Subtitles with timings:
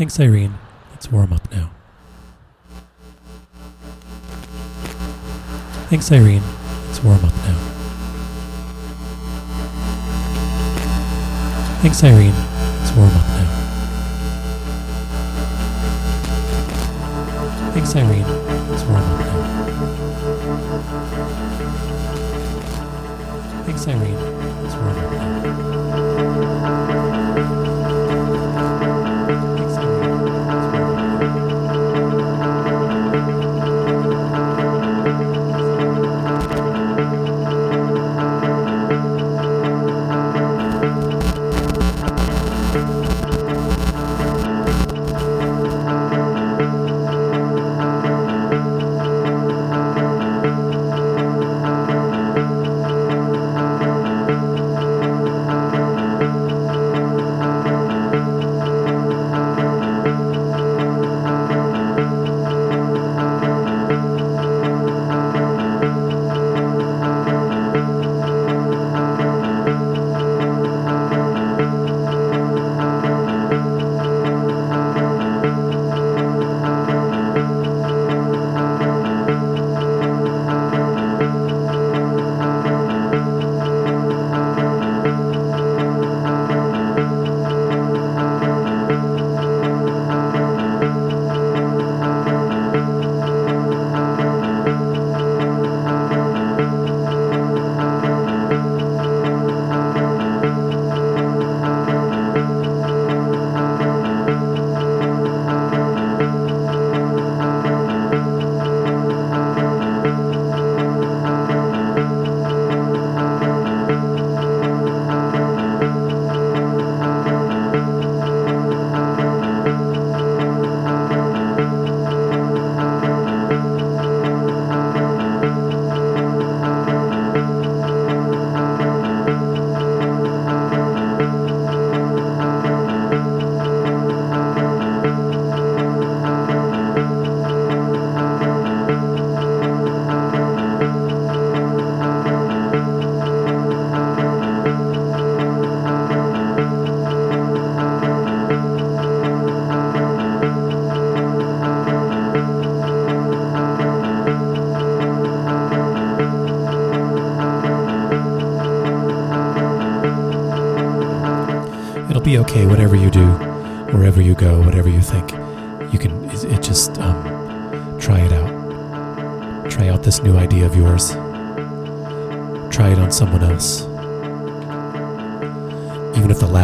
[0.00, 0.54] Thanks, Irene.
[0.92, 1.70] Let's warm up now.
[5.90, 6.42] Thanks, Irene.
[6.86, 7.58] Let's warm up now.
[11.82, 12.32] Thanks, Irene.
[12.32, 13.48] Let's warm up now.
[17.74, 18.49] Thanks, Irene.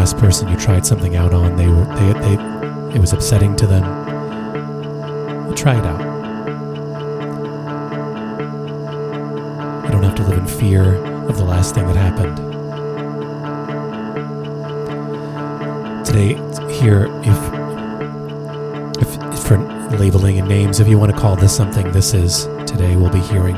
[0.07, 3.67] Last person you tried something out on, they were, they, they, it was upsetting to
[3.67, 3.83] them.
[5.57, 6.01] Try it out.
[9.85, 10.95] You don't have to live in fear
[11.29, 12.37] of the last thing that happened.
[16.07, 16.35] today
[16.73, 17.39] here if
[19.03, 19.59] if, for
[19.99, 23.19] labeling and names if you want to call this something this is today we'll be
[23.19, 23.57] hearing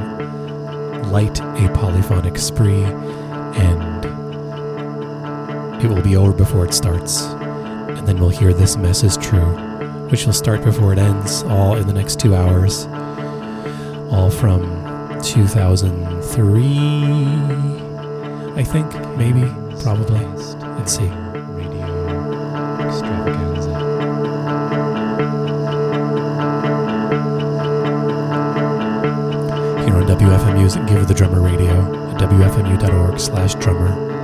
[1.11, 2.85] light a polyphonic spree
[5.89, 9.57] it will be over before it starts and then we'll hear this mess is true
[10.11, 12.87] which will start before it ends all in the next two hours
[14.13, 14.63] all from
[15.23, 16.63] 2003
[18.57, 19.45] i think maybe
[19.83, 20.25] probably
[20.79, 21.09] let's see.
[29.85, 31.71] Here on WFMU is Give the Drummer Radio
[32.11, 34.18] at WFMU.org slash drummer.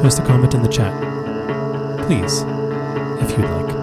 [0.00, 0.94] Post a comment in the chat.
[2.06, 2.42] Please,
[3.22, 3.79] if you'd like.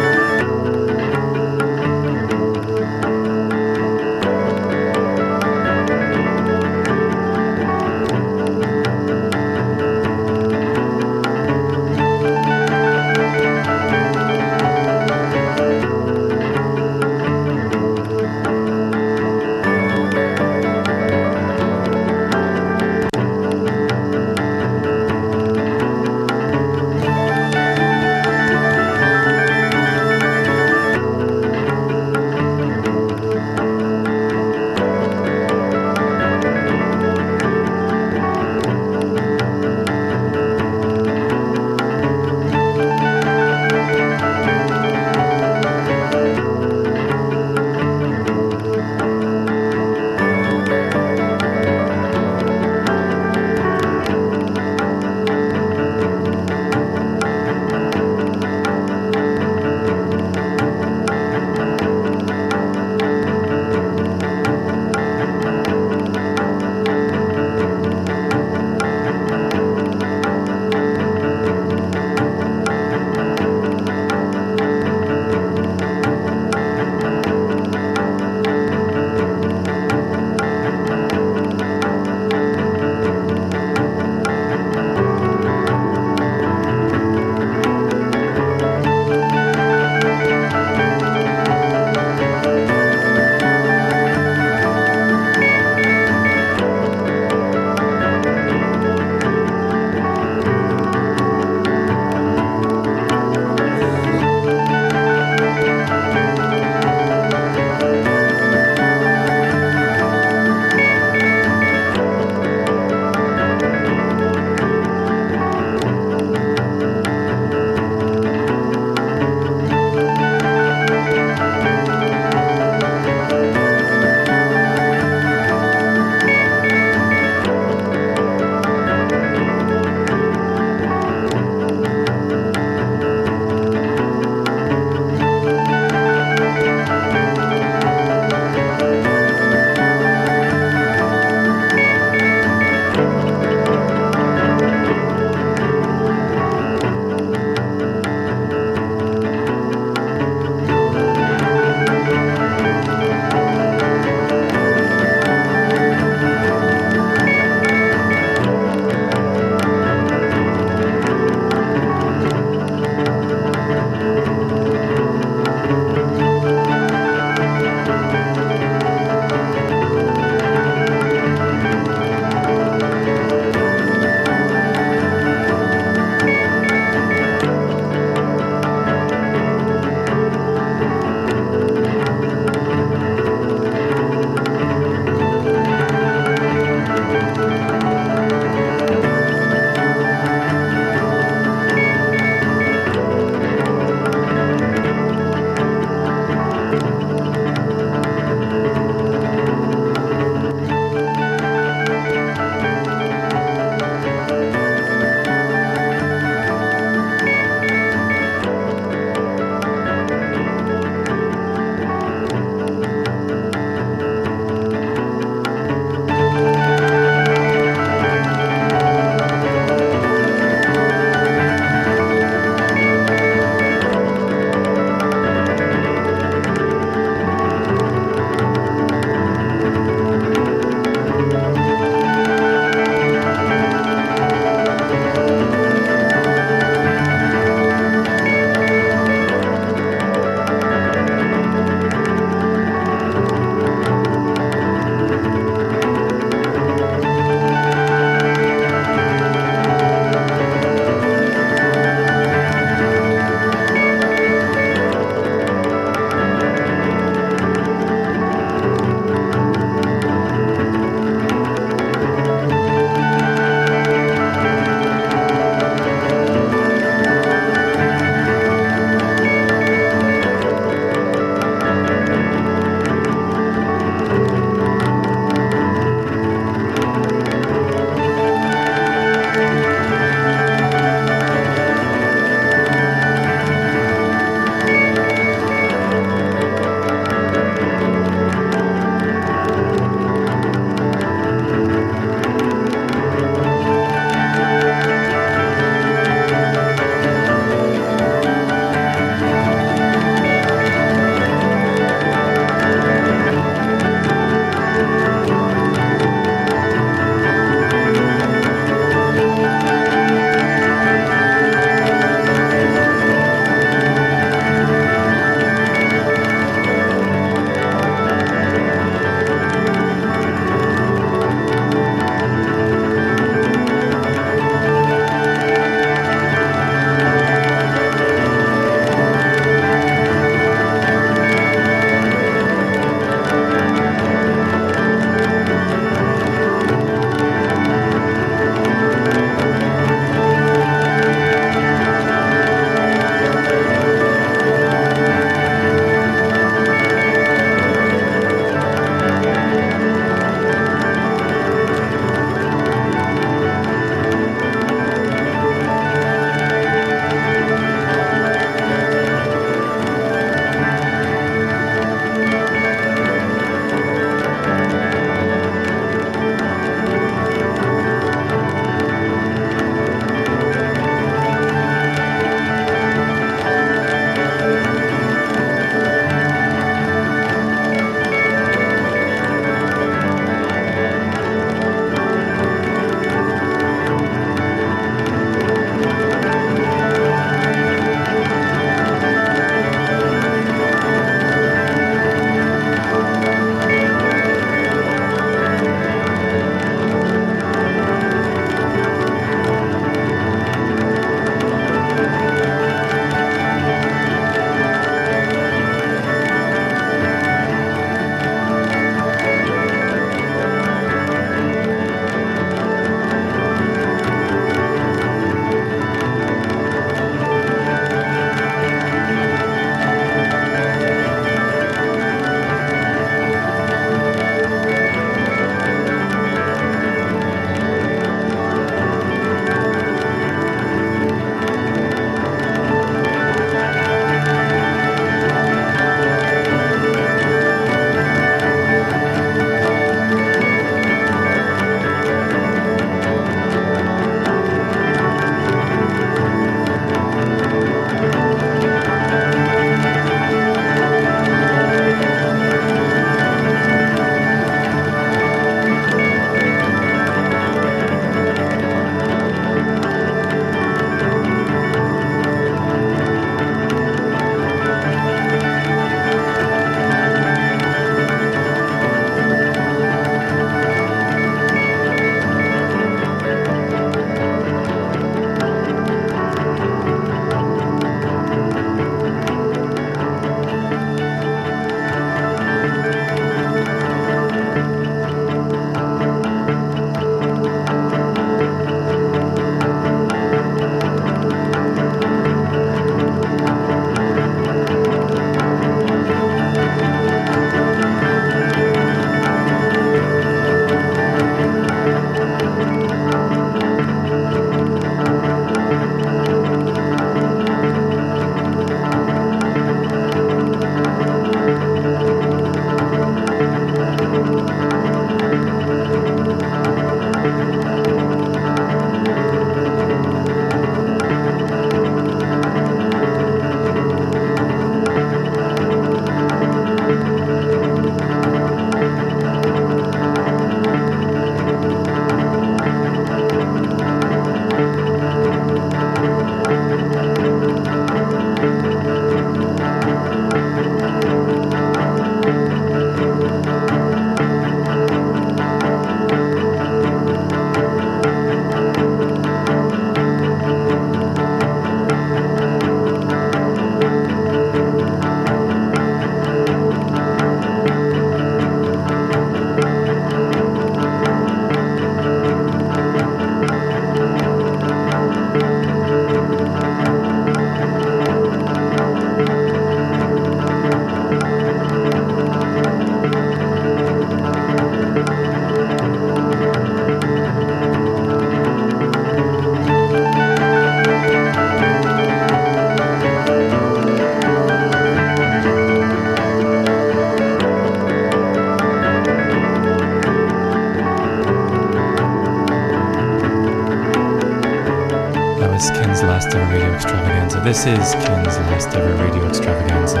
[597.46, 600.00] This is Ken's last ever radio extravaganza.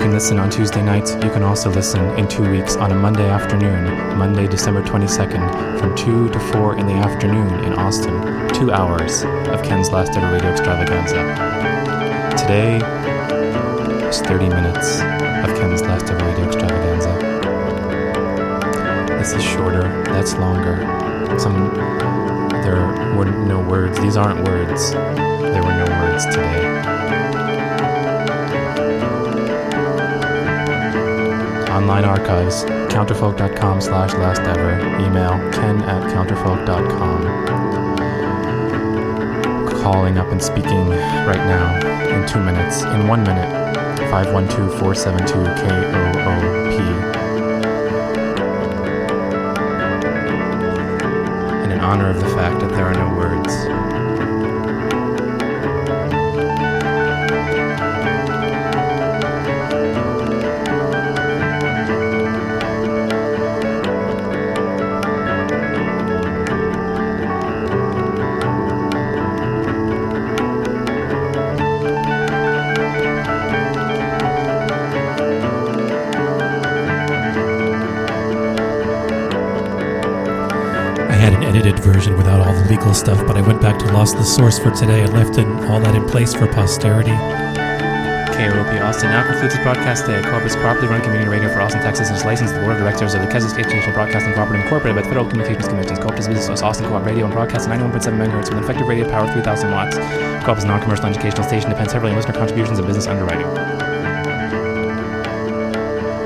[0.03, 1.13] can listen on Tuesday nights.
[1.13, 5.95] You can also listen in two weeks on a Monday afternoon, Monday, December 22nd, from
[5.95, 8.13] 2 to 4 in the afternoon in Austin.
[8.49, 11.15] Two hours of Ken's last ever radio extravaganza.
[12.37, 12.79] Today
[14.09, 17.13] is 30 minutes of Ken's last ever radio extravaganza.
[19.17, 20.81] This is shorter, that's longer.
[21.39, 21.73] Some
[22.61, 22.75] there
[23.15, 23.97] were no words.
[24.01, 24.91] These aren't words.
[24.91, 27.02] There were no words today.
[31.83, 37.23] Online archives, counterfolk.com slash last ever, email ken at counterfolk.com.
[39.83, 40.87] Calling up and speaking
[41.27, 41.75] right now
[42.07, 43.49] in two minutes, in one minute,
[44.13, 46.79] 512-472-KOOP.
[51.63, 53.22] And in honor of the fact that there are no words,
[82.83, 85.47] legal stuff, but I went back to Lost the Source for today and left in
[85.71, 87.15] all that in place for posterity.
[88.35, 90.21] KOOP Austin now concludes its broadcast today.
[90.21, 92.75] Co-op is properly run community radio for Austin, Texas, and is licensed to the Board
[92.75, 95.95] of Directors of the Kansas Educational Broadcasting Cooperative Incorporated by the Federal Communications Commission.
[95.95, 99.23] Co-op does business Austin Co-op Radio and broadcasts 91.7 MHz with an effective radio power
[99.23, 99.95] of 3,000 watts.
[100.43, 103.47] Co-op is a non-commercial educational station depends heavily on listener contributions and business underwriting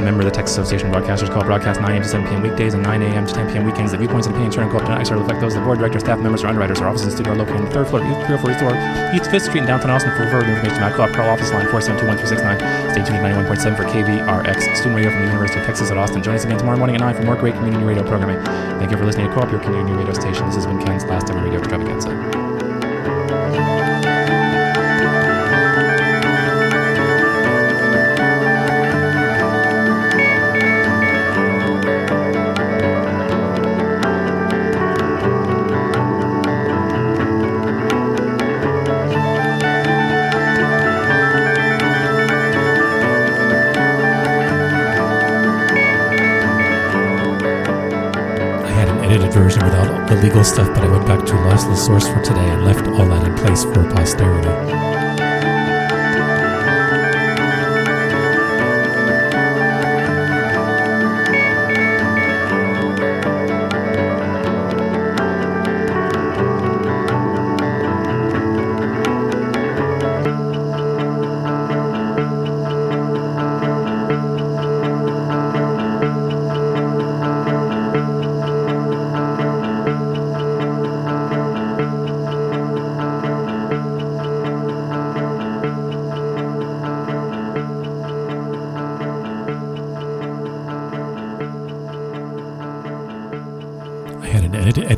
[0.07, 2.01] member of the Texas Association of Broadcasters Co-op broadcast 9 a.m.
[2.01, 2.41] to 7 p.m.
[2.41, 3.27] weekdays and 9 a.m.
[3.27, 3.65] to 10 p.m.
[3.65, 3.91] weekends.
[3.91, 6.43] The viewpoints and opinions on Co-op tonight reflect those of the board, directors, staff members,
[6.43, 6.79] or underwriters.
[6.79, 9.45] Our offices studio are located on the third floor of East 304 East, East 5th
[9.51, 10.11] Street in downtown Austin.
[10.15, 12.95] For further information about Co-op, call office line 472-1369.
[12.95, 16.23] Stay tuned to 91.7 for KVRX, student radio from the University of Texas at Austin.
[16.23, 18.39] Join us again tomorrow morning at 9 for more great community radio programming.
[18.79, 20.45] Thank you for listening to Co-op, your community radio station.
[20.47, 22.15] This has been Ken's last ever radio extravaganza.
[50.27, 53.25] Legal stuff, but I went back to lossless source for today and left all that
[53.25, 55.06] in place for posterity.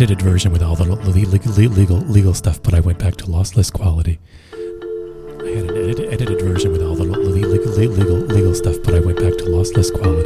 [0.02, 3.70] Edited version with all the legal, legal, legal stuff, but I went back to lossless
[3.70, 4.18] quality.
[4.54, 9.02] I had an edit, edited version with all the legal, legal, legal stuff, but I
[9.02, 10.19] went back to lossless quality.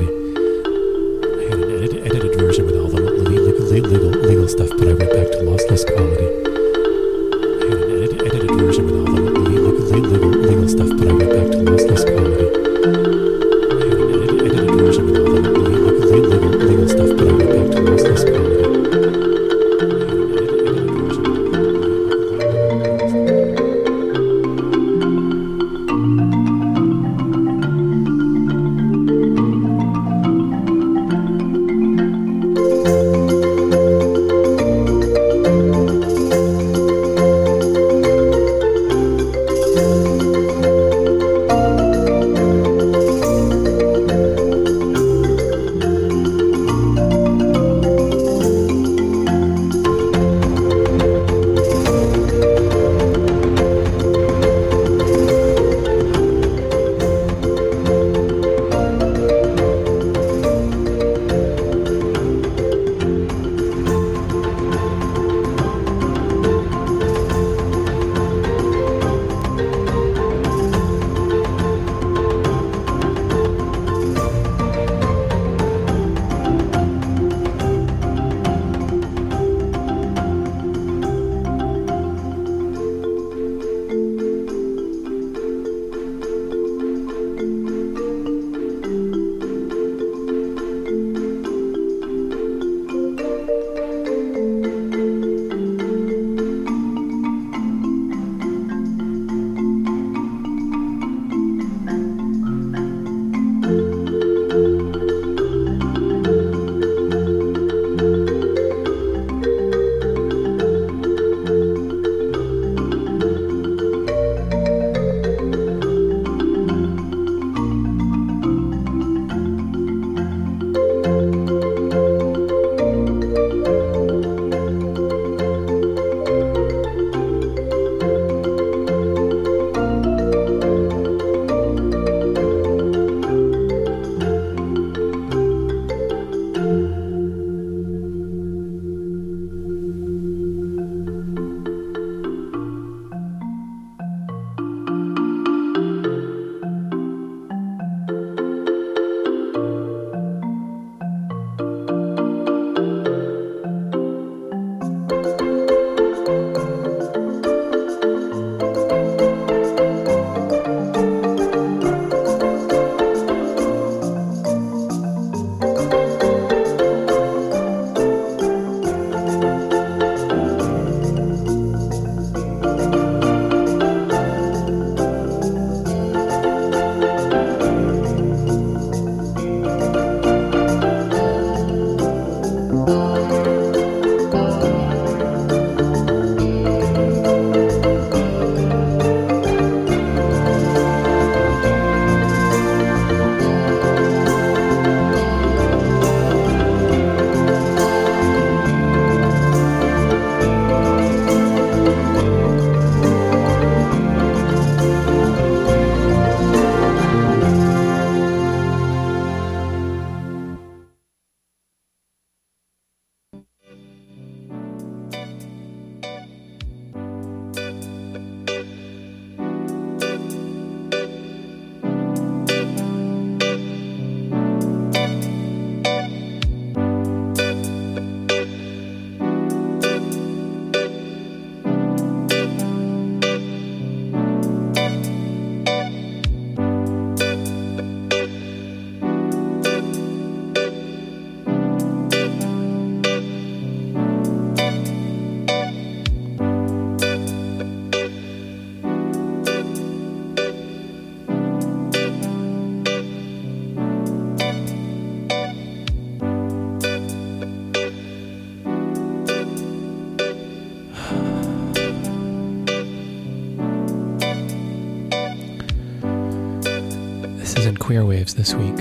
[267.83, 268.77] Queer Waves this week.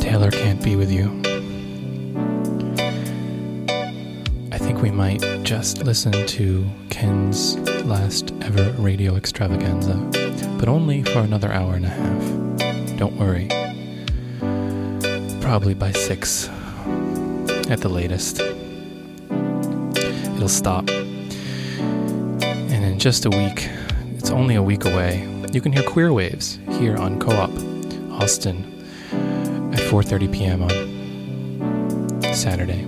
[0.00, 1.04] Taylor can't be with you.
[4.50, 9.94] I think we might just listen to Ken's last ever radio extravaganza,
[10.58, 12.98] but only for another hour and a half.
[12.98, 13.46] Don't worry.
[15.40, 16.48] Probably by six
[17.70, 18.40] at the latest.
[20.34, 20.90] It'll stop.
[20.90, 23.70] And in just a week,
[24.16, 27.50] it's only a week away, you can hear Queer Waves here on KOOP
[28.12, 28.64] Austin
[29.72, 30.62] at 4:30 p.m.
[30.62, 32.87] on Saturday.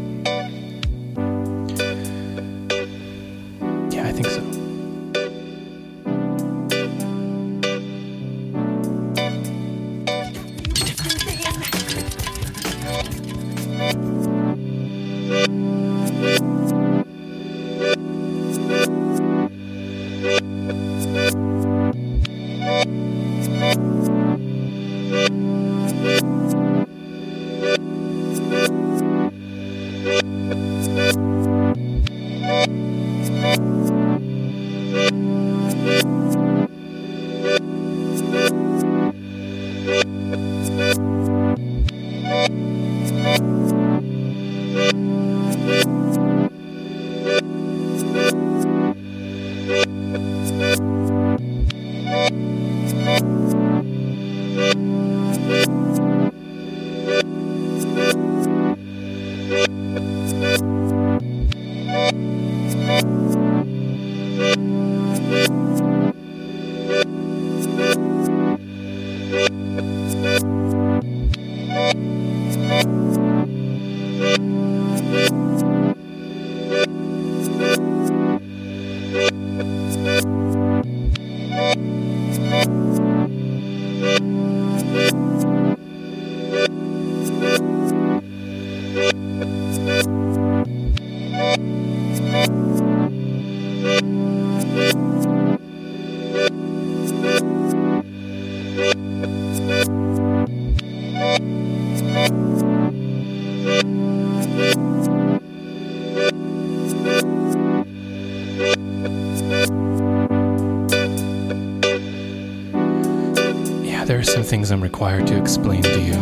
[115.00, 116.12] Required to explain to you.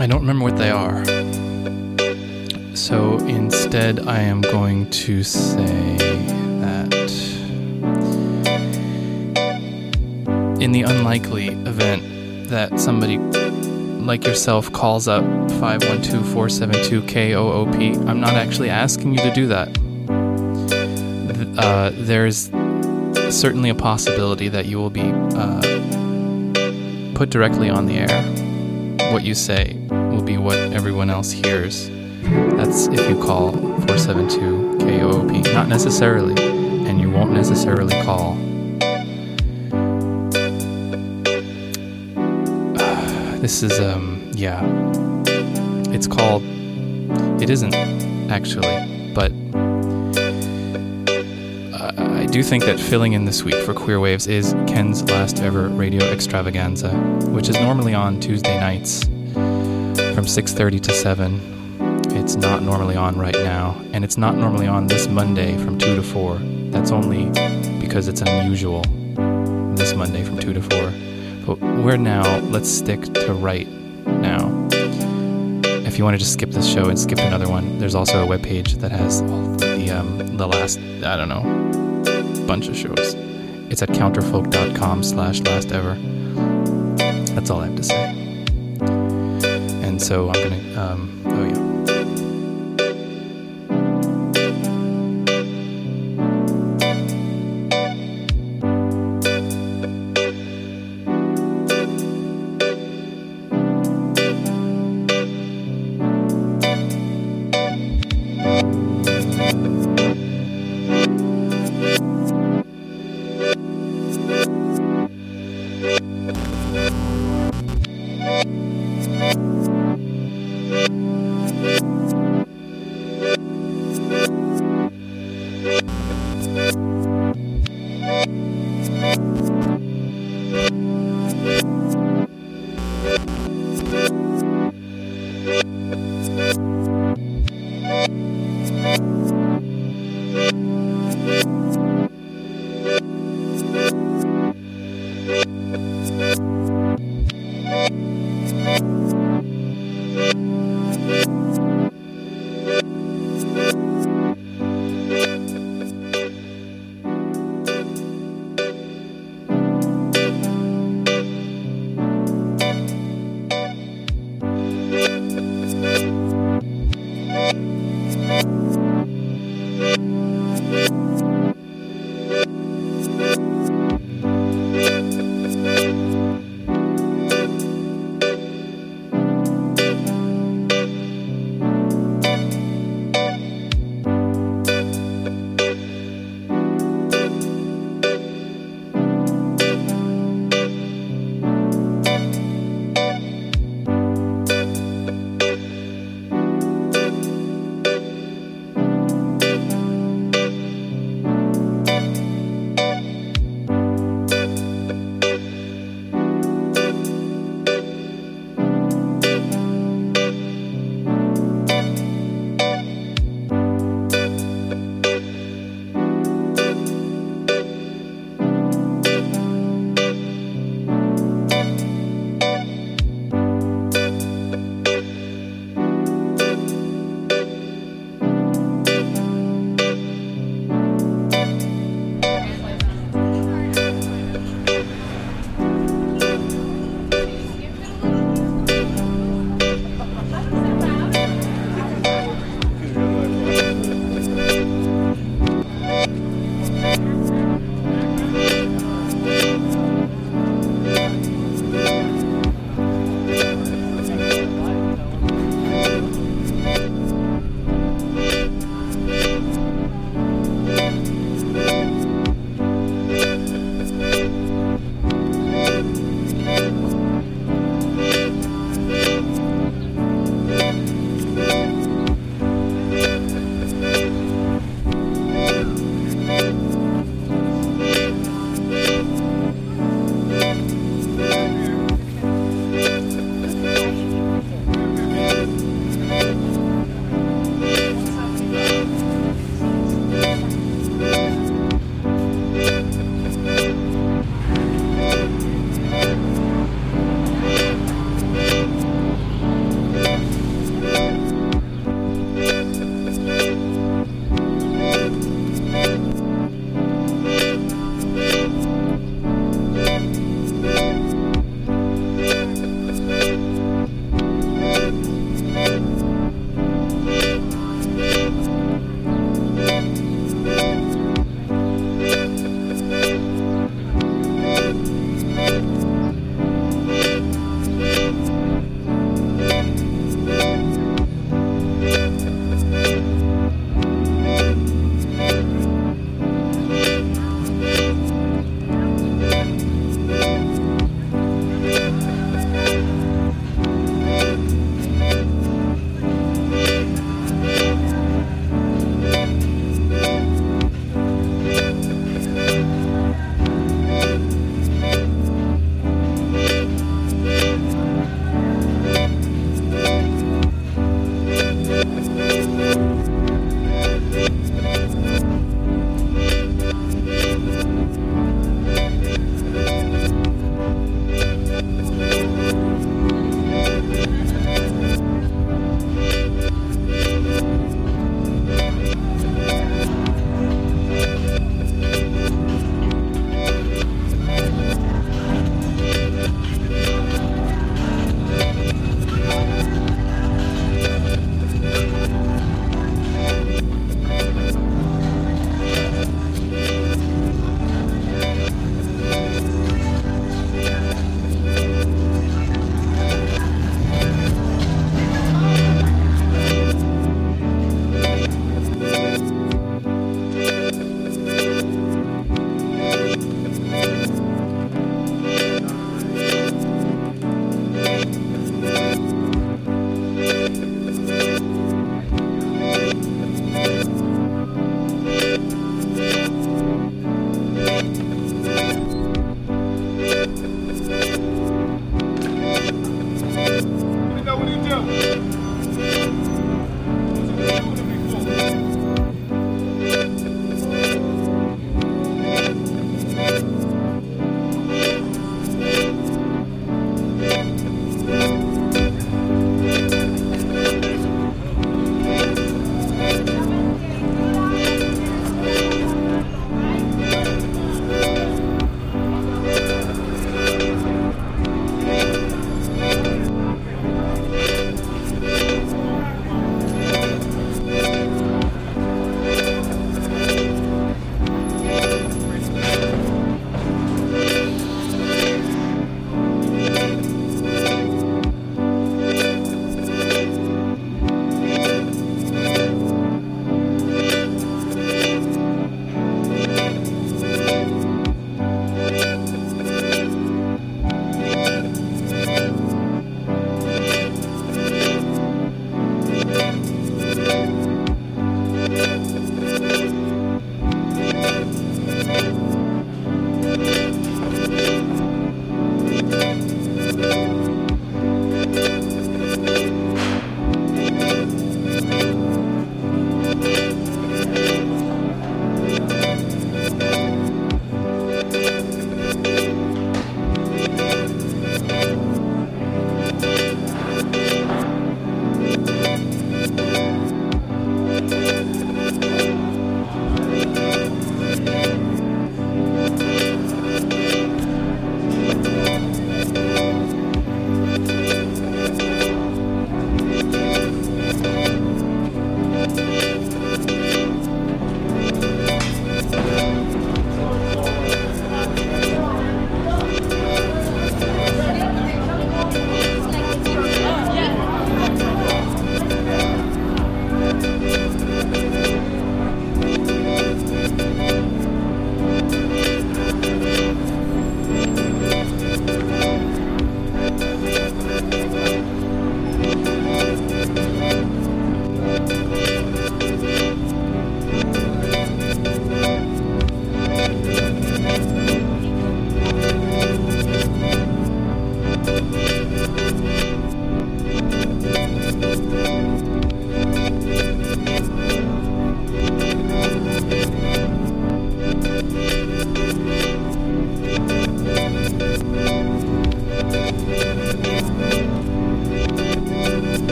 [0.00, 1.04] I don't remember what they are.
[2.76, 5.96] So instead, I am going to say
[6.60, 6.94] that
[10.60, 15.24] in the unlikely event that somebody like yourself calls up
[15.58, 19.76] 512 472 KOOP, I'm not actually asking you to do that.
[21.58, 22.50] Uh, there's
[23.34, 25.60] certainly a possibility that you will be uh,
[27.14, 29.12] put directly on the air.
[29.12, 31.88] What you say will be what everyone else hears.
[32.56, 35.52] That's if you call 472 KOOP.
[35.52, 36.40] Not necessarily,
[36.86, 38.34] and you won't necessarily call.
[43.44, 44.62] This is, um, yeah.
[45.92, 46.42] It's called.
[47.42, 47.74] It isn't,
[48.30, 48.93] actually,
[52.34, 56.04] do think that filling in this week for Queer Waves is Ken's last ever radio
[56.06, 56.90] extravaganza,
[57.30, 61.40] which is normally on Tuesday nights from 6:30 to 7.
[62.08, 65.94] It's not normally on right now, and it's not normally on this Monday from 2
[65.94, 66.40] to 4.
[66.72, 67.26] That's only
[67.78, 68.82] because it's unusual
[69.76, 70.92] this Monday from 2 to 4.
[71.46, 73.68] But we're now, let's stick to right
[74.04, 74.50] now.
[75.86, 78.26] If you want to just skip this show and skip another one, there's also a
[78.26, 81.83] webpage that has all the um, the last I don't know
[82.46, 83.14] bunch of shows.
[83.70, 85.94] It's at counterfolk.com slash last ever.
[87.34, 88.10] That's all I have to say.
[89.82, 91.63] And so I'm gonna um, oh yeah.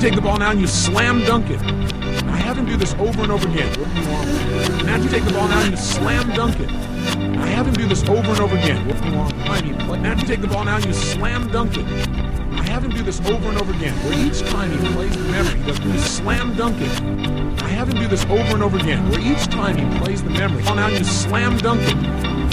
[0.00, 1.60] You take the ball now and you slam dunk it.
[1.60, 3.68] I have him do this over and over again.
[3.78, 4.32] Working longer.
[4.80, 6.70] Imagine you take the ball now and you slam dunk it.
[6.70, 8.88] I have him do this over and over again.
[8.88, 9.36] Working longer.
[9.36, 11.84] I mean, play- imagine you take the ball now and you slam dunk it.
[12.52, 13.92] I have him do this over and over again.
[14.04, 17.62] Where each time he plays the memory, he does he slam dunk it.
[17.62, 19.06] I have him do this over and over again.
[19.10, 21.96] Where each time he plays the memory, ball now you slam dunk it.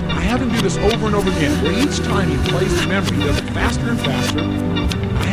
[0.10, 2.88] I have him do this over and over again, where each time he plays the
[2.88, 4.77] memory, he does it faster and faster.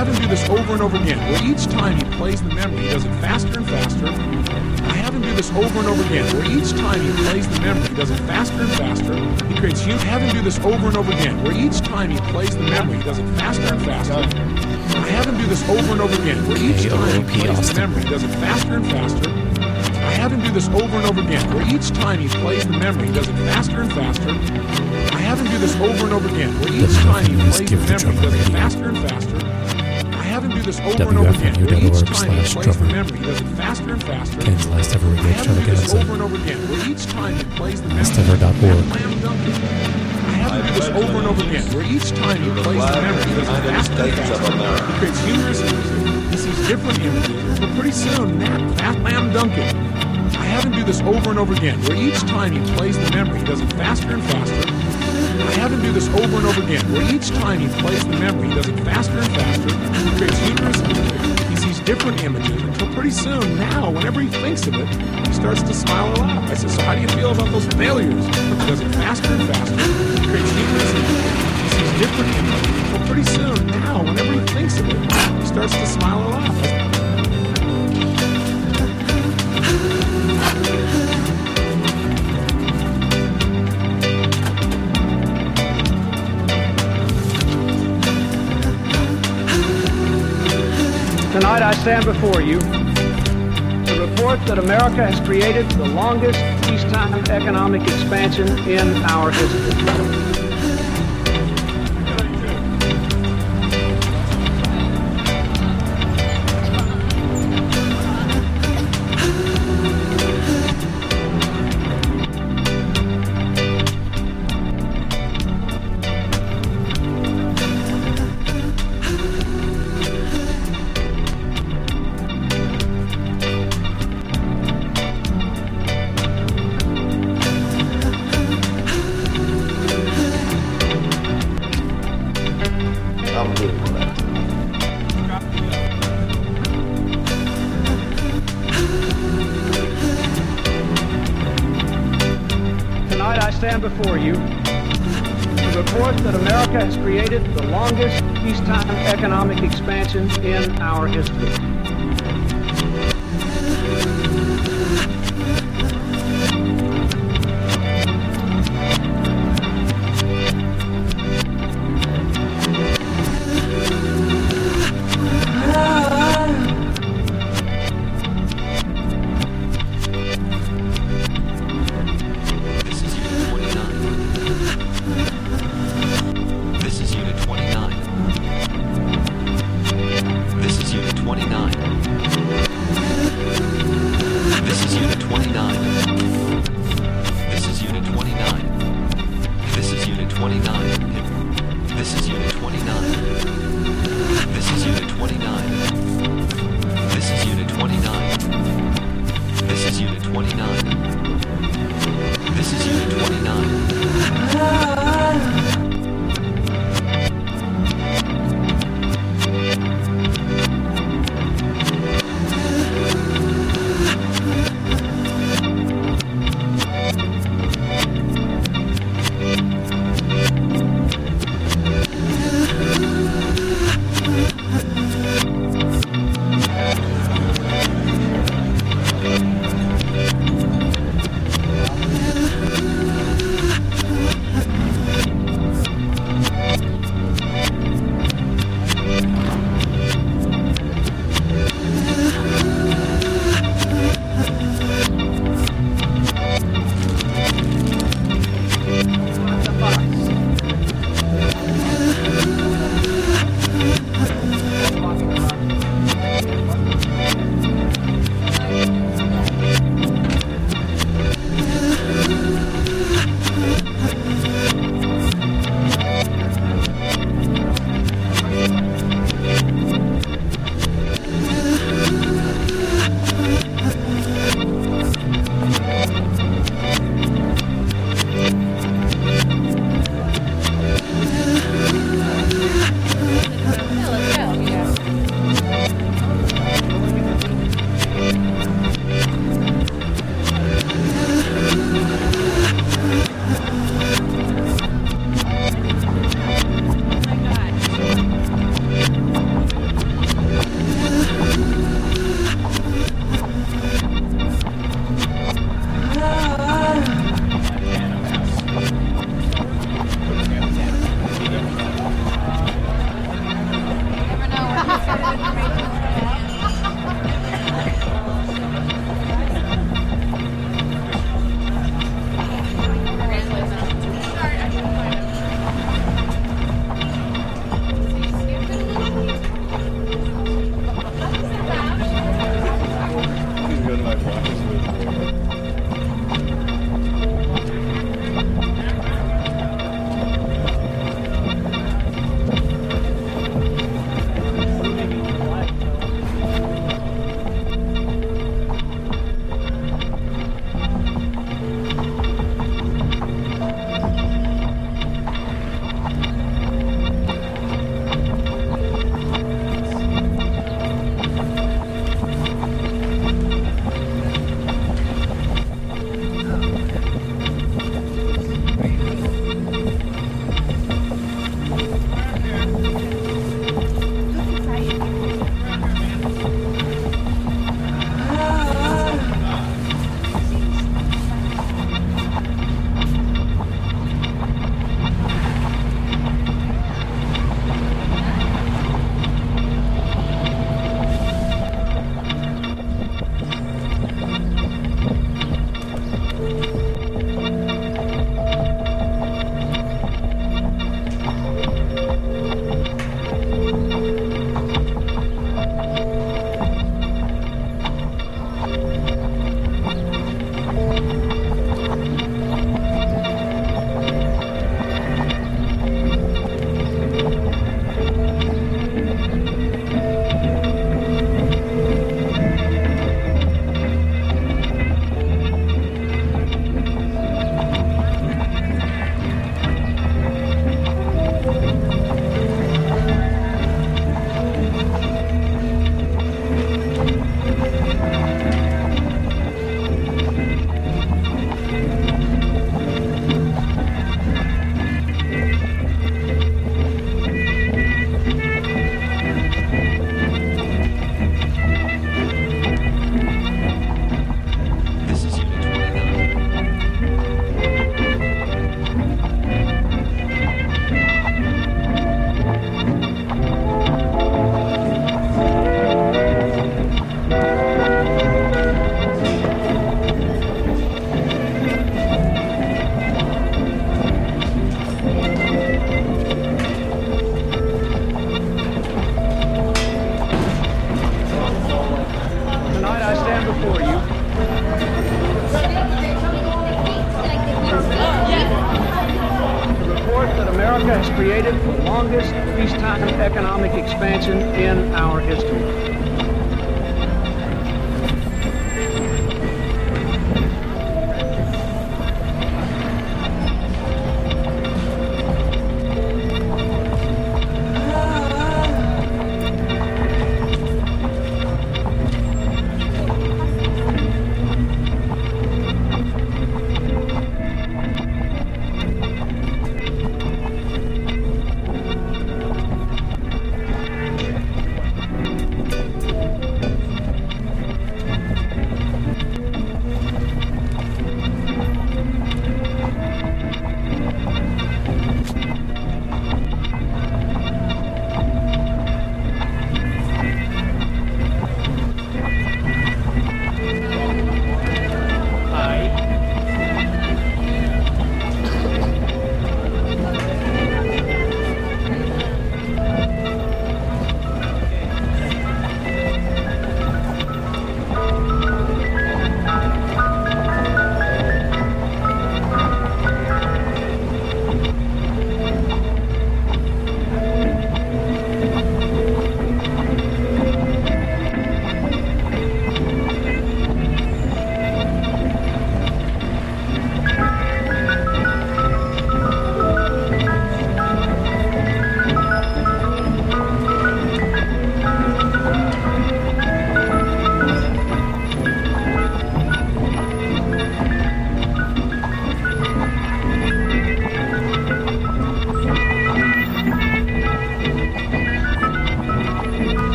[0.00, 2.48] I have him do this over and over again, where each time he plays the
[2.48, 4.06] memory, he does it faster and faster.
[4.06, 7.60] I have him do this over and over again, where each time he plays the
[7.60, 9.44] memory, he does it faster and faster.
[9.44, 10.00] He creates human.
[10.06, 12.96] Have him do this over and over again, where each time he plays the memory,
[12.96, 14.14] he does it faster and faster.
[14.14, 17.74] I have him do this over and over again, where each time he plays the
[17.74, 19.28] memory, he does it faster and faster.
[19.28, 22.72] I have him do this over and over again, where each time he plays the
[22.72, 24.30] memory, he does it faster and faster.
[24.30, 27.76] I have him do this over and over again, where each time he plays the
[27.76, 29.39] memory, he does it faster and faster.
[30.60, 33.18] I do this over and over again, where each time he slash plays the memory,
[33.18, 34.40] he does it faster and faster.
[34.42, 35.98] Ken's last ever I radio have him do extravaganza.
[35.98, 38.84] over and over again, where each time he plays the memory, Lestever.org.
[38.92, 39.56] slam dunk it.
[40.36, 43.24] Have him do this over and over again, where each time he plays the memory,
[43.24, 44.84] he does it United faster and faster.
[44.84, 46.30] He creates humorous music.
[46.30, 49.52] He sees different images, but pretty soon, that fast slam dunk.
[49.56, 53.10] I have him do this over and over again, where each time he plays the
[53.12, 54.79] memory, he does it faster and faster.
[55.60, 58.48] Have him do this over and over again, where each time he plays the memory,
[58.48, 59.68] he does it faster and faster.
[60.16, 61.48] Creates humorous music.
[61.50, 65.60] He sees different images until pretty soon, now, whenever he thinks of it, he starts
[65.60, 66.50] to smile laugh.
[66.50, 68.24] I said, So, how do you feel about those failures?
[68.24, 68.32] He
[68.70, 69.76] does it faster and faster.
[70.30, 71.28] Creates humorous images.
[71.60, 75.74] He sees different images until pretty soon, now, whenever he thinks of it, he starts
[75.74, 76.40] to smile or
[91.40, 96.38] Tonight I stand before you to report that America has created the longest
[96.68, 100.29] peacetime economic expansion in our history.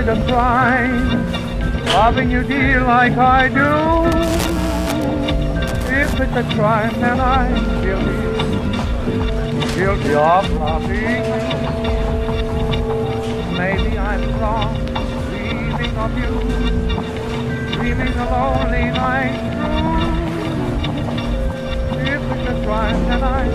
[0.00, 1.30] It a crime
[1.84, 4.08] loving you dear like I do?
[5.92, 8.16] If it's a crime, then I'm guilty,
[9.76, 11.44] guilty of loving you.
[13.58, 14.74] Maybe I'm wrong,
[15.28, 16.32] dreaming of you,
[17.76, 20.00] dreaming a lonely night through.
[22.00, 23.50] If it's a crime, then I'm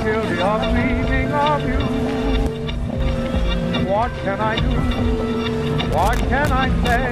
[0.00, 1.99] guilty, guilty of dreaming of you.
[4.00, 4.80] What can I do?
[5.94, 7.04] What can I say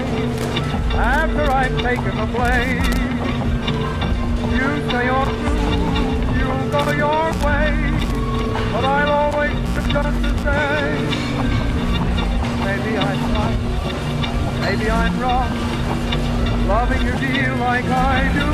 [0.96, 2.80] after I've taken the blame?
[4.56, 5.68] You say you're true,
[6.38, 7.68] you'll go your way,
[8.72, 11.08] but I'll always do just the same.
[12.64, 13.60] Maybe I'm right,
[14.62, 15.52] maybe I'm wrong,
[16.68, 18.48] loving you dear like I do.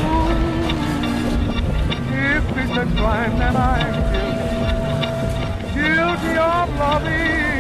[2.34, 3.94] If it's a crime, then I'm
[5.72, 7.53] guilty, guilty of loving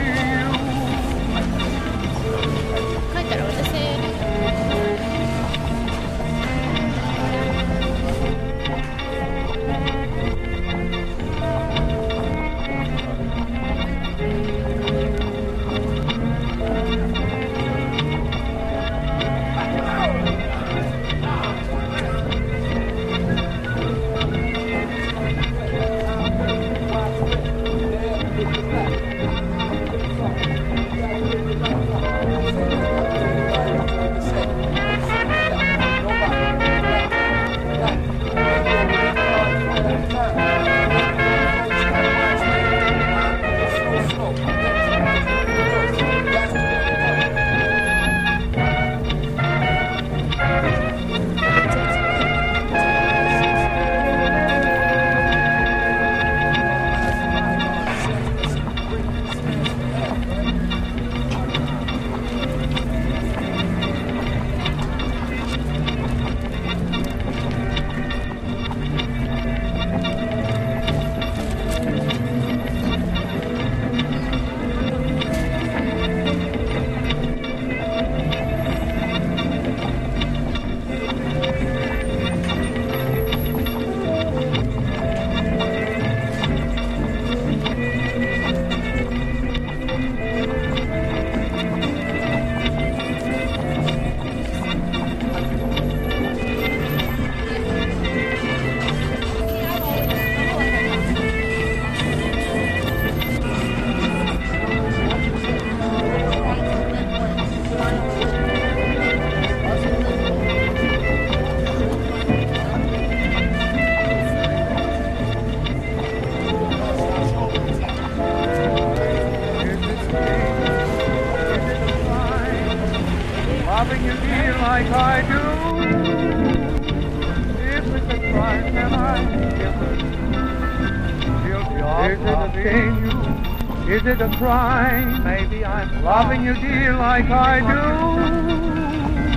[134.14, 135.24] Is it a crime?
[135.24, 137.82] Maybe I'm loving you, dear, like I do.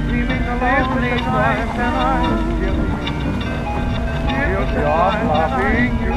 [0.05, 2.85] Dreaming a lonely night, and I'm guilty.
[4.37, 6.13] Guilty of loving you.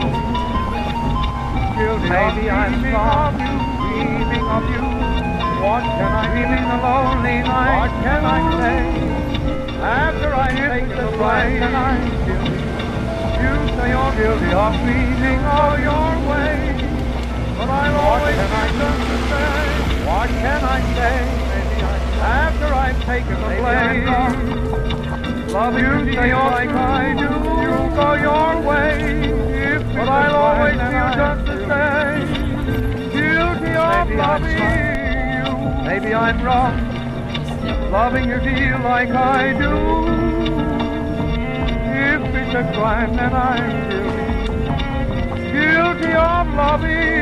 [1.73, 2.93] Guilty Maybe I'm you,
[3.81, 4.85] dreaming of you.
[5.65, 7.81] What can I dreaming a lonely night?
[7.81, 8.81] What can I say?
[9.81, 11.97] After I take the flight, and I'm
[12.29, 12.61] guilty.
[13.41, 16.80] You say you're guilty of dreaming all your way.
[17.81, 18.89] I'll always be just.
[20.07, 21.17] What can I say?
[22.21, 24.61] After I've taken the blame.
[25.49, 27.31] Love you say like I do.
[27.63, 28.97] You'll go your way.
[29.73, 32.29] If but I'll always feel just the same.
[33.17, 34.63] Guilty of loving
[35.39, 35.49] you.
[35.89, 36.77] Maybe I'm wrong.
[37.91, 39.73] Loving you dear like I do.
[42.13, 44.31] If it's a crime, then I'm guilty.
[45.53, 47.20] Guilty of loving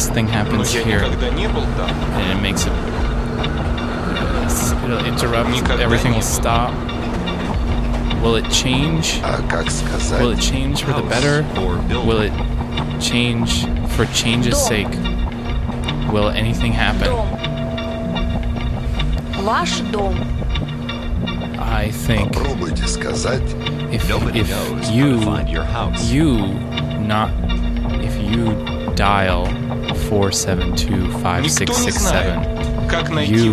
[0.00, 2.72] this thing happens here, and it makes it.
[4.82, 5.50] It'll interrupt.
[5.78, 6.72] Everything will stop.
[8.22, 9.20] Will it change?
[9.20, 11.42] Will it change for the better?
[12.06, 12.32] Will it
[13.00, 14.88] change for change's sake?
[16.10, 17.12] Will anything happen?
[21.58, 22.36] I think
[23.92, 25.18] if, if you,
[26.08, 26.36] you
[27.00, 27.30] not,
[28.02, 29.69] if you dial
[30.10, 31.12] 472
[33.28, 33.52] You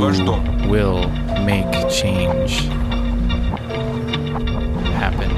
[0.68, 1.08] will
[1.46, 2.62] make change
[4.98, 5.30] happen.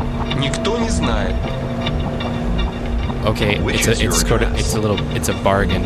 [3.26, 5.84] Okay, it's a, it's sort of, it's a little, it's a bargain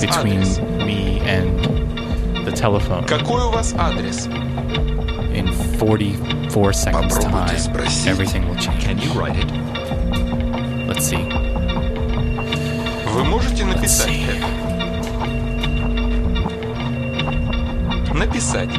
[0.00, 0.40] between
[0.86, 3.04] me and the telephone.
[5.34, 7.48] In 44 seconds time,
[8.06, 8.84] everything will change.
[8.84, 10.86] Can you write it?
[10.86, 11.37] Let's see.
[13.18, 14.46] Вы можете написать это?
[18.14, 18.70] Написать.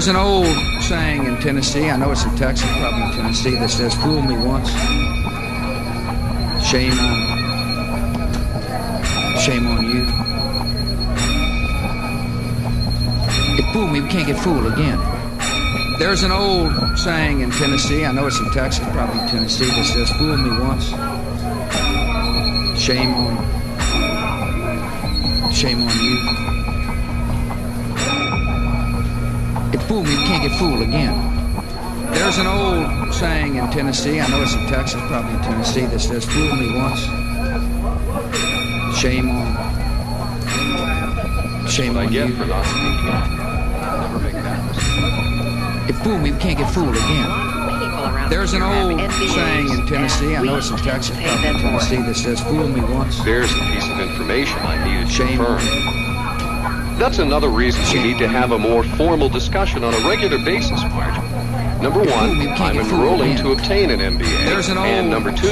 [0.00, 0.46] There's an old
[0.84, 4.34] saying in Tennessee, I know it's in Texas, probably in Tennessee, that says, Fool me
[4.34, 4.70] once,
[6.66, 7.16] shame on,
[9.38, 10.06] shame on you.
[13.58, 14.98] It fooled me, we can't get fooled again.
[15.98, 19.84] There's an old saying in Tennessee, I know it's in Texas, probably in Tennessee, that
[19.84, 20.88] says, Fool me once,
[22.80, 23.36] shame on,
[25.52, 26.59] shame on you.
[29.72, 31.14] It fooled me, we can't get fooled again.
[32.12, 36.00] There's an old saying in Tennessee, I know it's in Texas, probably in Tennessee, that
[36.00, 37.00] says, Fool me once,
[38.98, 39.56] shame on,
[41.68, 42.34] shame on you.
[42.34, 43.06] for not speaking.
[44.00, 45.90] Never make that mistake.
[45.90, 48.28] It fooled me, we can't get fooled again.
[48.28, 52.16] There's an old saying in Tennessee, I know it's in Texas, probably in Tennessee, that
[52.16, 56.09] says, Fool me once, There's a piece of information I needed to shame on confirm.
[57.00, 60.82] That's another reason we need to have a more formal discussion on a regular basis,
[60.82, 61.16] Marge.
[61.80, 64.44] Number one, I'm enrolling to obtain an MBA.
[64.44, 65.48] There's an and number two,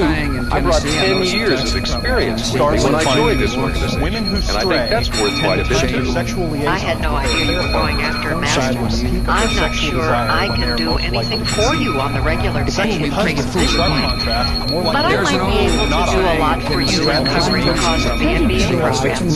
[0.49, 3.41] saying in I brought Tennessee, I know 10 years of experience Stars when I joined
[3.41, 4.01] this the organization.
[4.03, 6.79] Women who and I stray think that's worth quite a bit tend to sexual I
[6.79, 9.05] had no idea you were going after a master's.
[9.29, 13.15] I'm not sure I can do anything for you on the regular Sexual basis.
[13.15, 16.81] husbands in stark contrast, more But I might be able to do a lot for
[16.81, 19.29] you in covering the cost of the MBA program.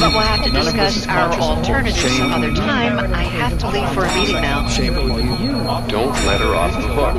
[0.00, 3.12] But we'll have to discuss our alternatives some other time.
[3.12, 4.68] I have to leave for a meeting now.
[5.88, 7.14] Don't let her off the hook,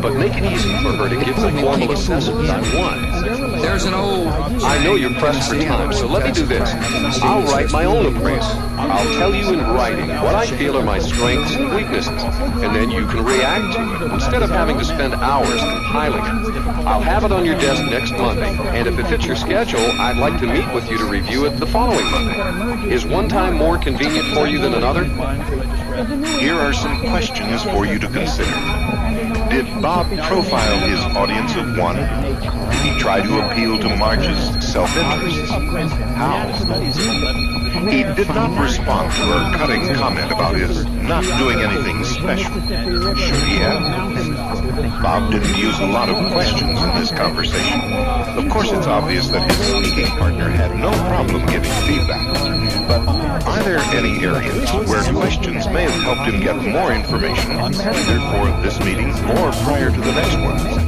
[0.00, 3.60] but make it easy for her to give the formal assessment I want.
[3.62, 6.70] There's an old I know you're pressed for time, so let me do this.
[7.22, 8.50] I'll write my own appraisal.
[8.78, 12.90] I'll tell you in writing what I feel are my strengths and weaknesses, and then
[12.90, 16.66] you can react to it instead of having to spend hours compiling it.
[16.86, 20.16] I'll have it on your desk next Monday, and if it fits your schedule, I'd
[20.16, 22.94] like to meet with you to review it the following Monday.
[22.94, 25.04] Is one time more convenient for you than another?
[26.38, 28.85] Here are some questions for you to consider.
[29.56, 31.96] Did Bob profile his audience of one?
[31.96, 35.50] Did he try to appeal to Marge's self-interest?
[36.12, 36.46] How?
[37.88, 42.52] He did not respond to her cutting comment about his not doing anything special.
[43.16, 45.02] Should he have?
[45.02, 47.80] Bob didn't use a lot of questions in this conversation.
[48.36, 52.55] Of course, it's obvious that his speaking partner had no problem giving feedback.
[52.88, 58.62] Are there any areas where questions may have helped him get more information, either for
[58.62, 60.86] this meeting or prior to the next one?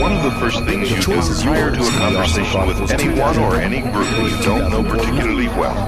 [0.00, 3.82] One of the first things you do prior to a conversation with anyone or any
[3.82, 5.78] group you don't know particularly well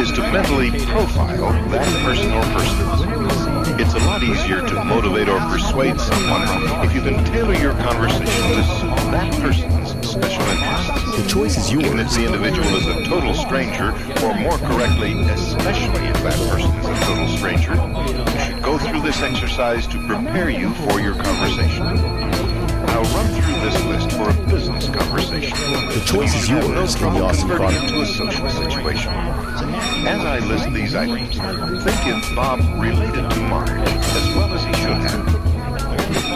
[0.00, 3.78] is to mentally profile that person or persons.
[3.78, 6.42] It's a lot easier to motivate or persuade someone
[6.86, 10.97] if you can tailor your conversation to suit that person's special interests.
[11.18, 11.84] The choice is yours.
[11.84, 13.90] Even if the individual is a total stranger,
[14.22, 19.00] or more correctly, especially if that person is a total stranger, you should go through
[19.00, 21.82] this exercise to prepare you for your conversation.
[21.82, 25.58] I'll run through this list for a business conversation.
[25.90, 29.10] The choice is yours no trouble converting it to a social situation.
[30.06, 31.36] As I list these items,
[31.82, 35.34] think if Bob related to Marge as well as he should have.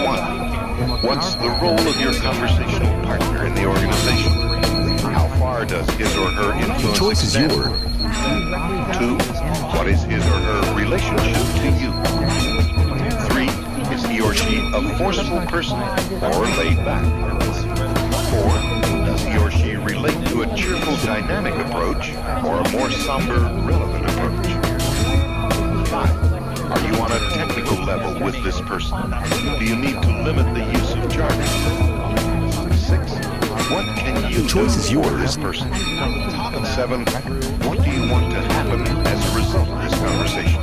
[0.04, 4.41] One, what's the role of your conversational partner in the organization?
[5.53, 7.53] How far does his or her influence The choice is yours.
[8.97, 9.16] Two,
[9.77, 11.93] what is his or her relationship to you?
[13.29, 13.51] Three,
[13.95, 17.05] is he or she a forceful person or laid back?
[18.31, 18.49] Four,
[19.05, 22.15] does he or she relate to a cheerful dynamic approach
[22.47, 24.47] or a more somber relevant approach?
[25.89, 26.33] Five,
[26.73, 28.97] are you on a technical level with this person?
[29.59, 32.02] Do you need to limit the use of jargon?
[33.73, 35.39] What can you the choice is yours.
[35.39, 35.66] person?
[35.73, 37.07] And seven,
[37.66, 40.61] what do you want to happen as a result of this conversation?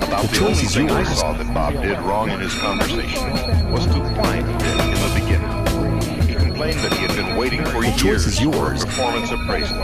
[0.00, 3.32] About the, only thing I saw that Bob did wrong in his conversation
[3.72, 6.28] was to whine a bit in the beginning.
[6.28, 9.76] He complained that he had been waiting for years for a performance appraisal.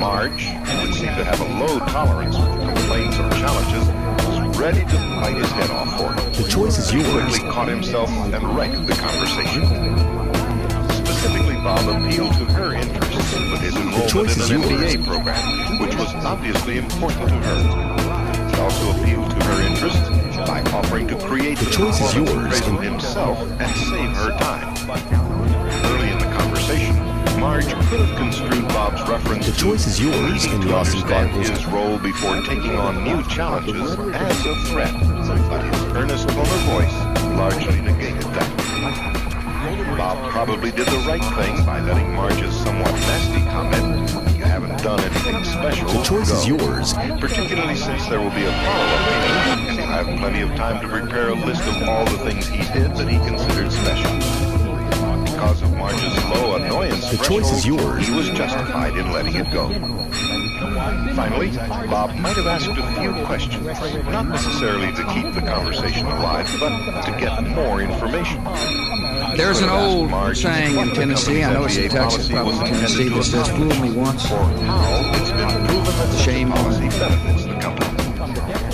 [0.00, 3.86] Marge, who would seem to have a low tolerance for complaints or challenges,
[4.26, 6.34] was ready to bite his head off for it.
[6.34, 7.06] The choice is yours.
[7.06, 10.35] He quickly caught himself and righted the conversation.
[11.66, 16.78] Bob appealed to her interests with his enrollment in an MBA program, which was obviously
[16.78, 18.54] important to her.
[18.54, 20.08] He also appealed to her interests
[20.46, 24.76] by offering to create the, choice is yours himself and save her time.
[25.86, 26.94] Early in the conversation,
[27.40, 31.48] Marge could have construed Bob's reference the choice is yours in Austin Chronicles.
[31.48, 34.94] his role before taking on new challenges as a threat,
[35.48, 36.94] but his earnest tone of voice
[37.36, 39.15] largely negated that.
[39.94, 44.82] Bob probably did the right thing by letting Marge's somewhat nasty comment, you have haven't
[44.82, 45.88] done anything special.
[45.88, 46.94] The choice is yours.
[47.20, 50.88] Particularly since there will be a follow-up meeting, and he'll have plenty of time to
[50.88, 54.12] prepare a list of all the things he did that he considered special.
[55.24, 58.08] Because of Marge's low annoyance The choice is yours.
[58.08, 59.68] He was justified in letting it go.
[61.14, 61.50] Finally,
[61.88, 63.64] Bob might have asked a few questions,
[64.06, 68.42] not necessarily to keep the conversation alive, but to get more information.
[69.36, 71.90] There's an Could have asked old Marge saying in Tennessee, I know it's in company's
[71.90, 75.66] Texas, NBA probably in Tennessee, that says, intended fool me once, or how it's been
[75.66, 77.86] proven that the shame on policy benefits the company.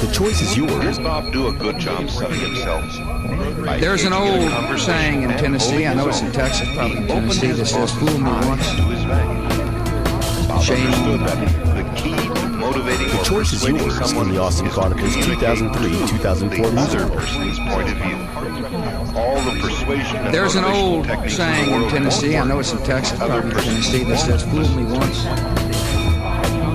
[0.06, 0.97] The choice is yours.
[0.97, 2.85] Did Bob do a good job selling himself?
[3.81, 6.74] There's an old saying in Tennessee, I know it's in Texas, own.
[6.74, 10.48] probably in He opened Tennessee, his that says, fool me once, to his value.
[10.48, 11.72] Bob Shame on that the key to
[12.82, 17.09] motivating The choice is yours someone in the Austin Chronicles 2003-2004 to the music other
[17.09, 17.18] book.
[17.18, 19.18] person's point of view.
[19.18, 22.78] All the persuasion and There's an old saying the in Tennessee, I know it's in
[22.78, 25.24] Texas, Other probably in Tennessee, that says, fool me once,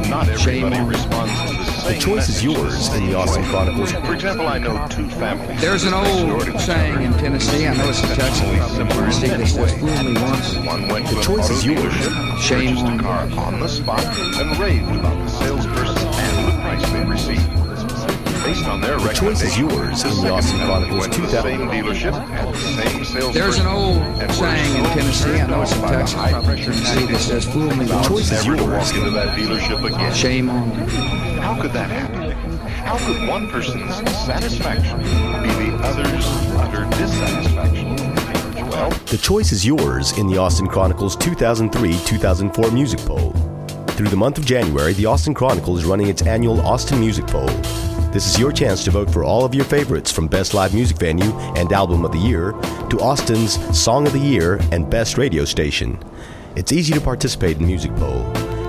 [0.10, 1.56] Not Shame everybody on responds to
[1.88, 3.92] the The choice is yours in the Austin Chronicles.
[3.92, 5.60] For example, I know two families.
[5.62, 9.48] There's an old saying in Tennessee, I know it's in Texas, probably in Tennessee, that
[9.48, 11.94] says, fool me once, One went to The choice is yours.
[12.42, 14.04] Shame on a car on the spot,
[14.38, 15.87] and raved about the salesperson
[16.84, 17.54] and the price they received.
[18.44, 21.58] Based on their The choice is yours in the Austin Chronicles went to the 2000.
[21.60, 23.32] same dealership, had the.
[23.34, 23.98] There's an old
[24.32, 27.06] saying in Tennessee, I know it's in turned off by the Texas, probably in Tennessee,
[27.12, 28.60] that says, fool me The once, choice is yours.
[28.62, 30.14] walk into that dealership again.
[30.14, 30.70] shame on
[31.40, 32.32] How could that happen?
[32.86, 36.26] How could one person's satisfaction be the other's
[36.58, 37.96] utter dissatisfaction?
[38.70, 43.34] Well, The choice is yours in the Austin Chronicles 2003-2004 music poll.
[43.98, 47.48] Through the month of January, the Austin Chronicle is running its annual Austin Music Poll.
[48.12, 51.00] This is your chance to vote for all of your favorites from Best Live Music
[51.00, 52.52] Venue and Album of the Year
[52.92, 55.98] to Austin's Song of the Year and Best Radio Station.
[56.56, 58.20] It's easy to participate in the music poll.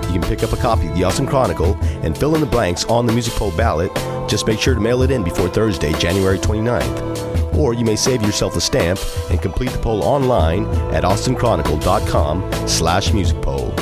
[0.07, 2.85] You can pick up a copy of the Austin Chronicle and fill in the blanks
[2.85, 3.93] on the music poll ballot.
[4.27, 7.55] Just make sure to mail it in before Thursday, January 29th.
[7.55, 8.99] Or you may save yourself a stamp
[9.29, 13.75] and complete the poll online at austinchronicle.com slash music poll.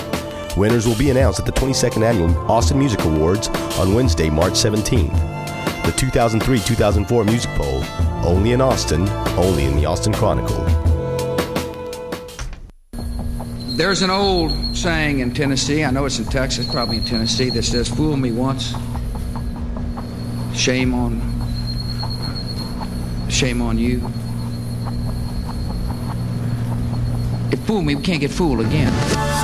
[0.58, 3.48] Winners will be announced at the 22nd Annual Austin Music Awards
[3.78, 5.14] on Wednesday, March 17th.
[5.86, 7.84] The 2003-2004 Music Poll,
[8.26, 9.08] only in Austin,
[9.38, 10.66] only in the Austin Chronicle.
[13.76, 17.62] There's an old saying in Tennessee, I know it's in Texas, probably in Tennessee, that
[17.62, 18.74] says, fool me once,
[20.56, 21.22] shame on,
[23.30, 23.98] shame on you.
[27.52, 29.37] It fooled me, we can't get fooled again.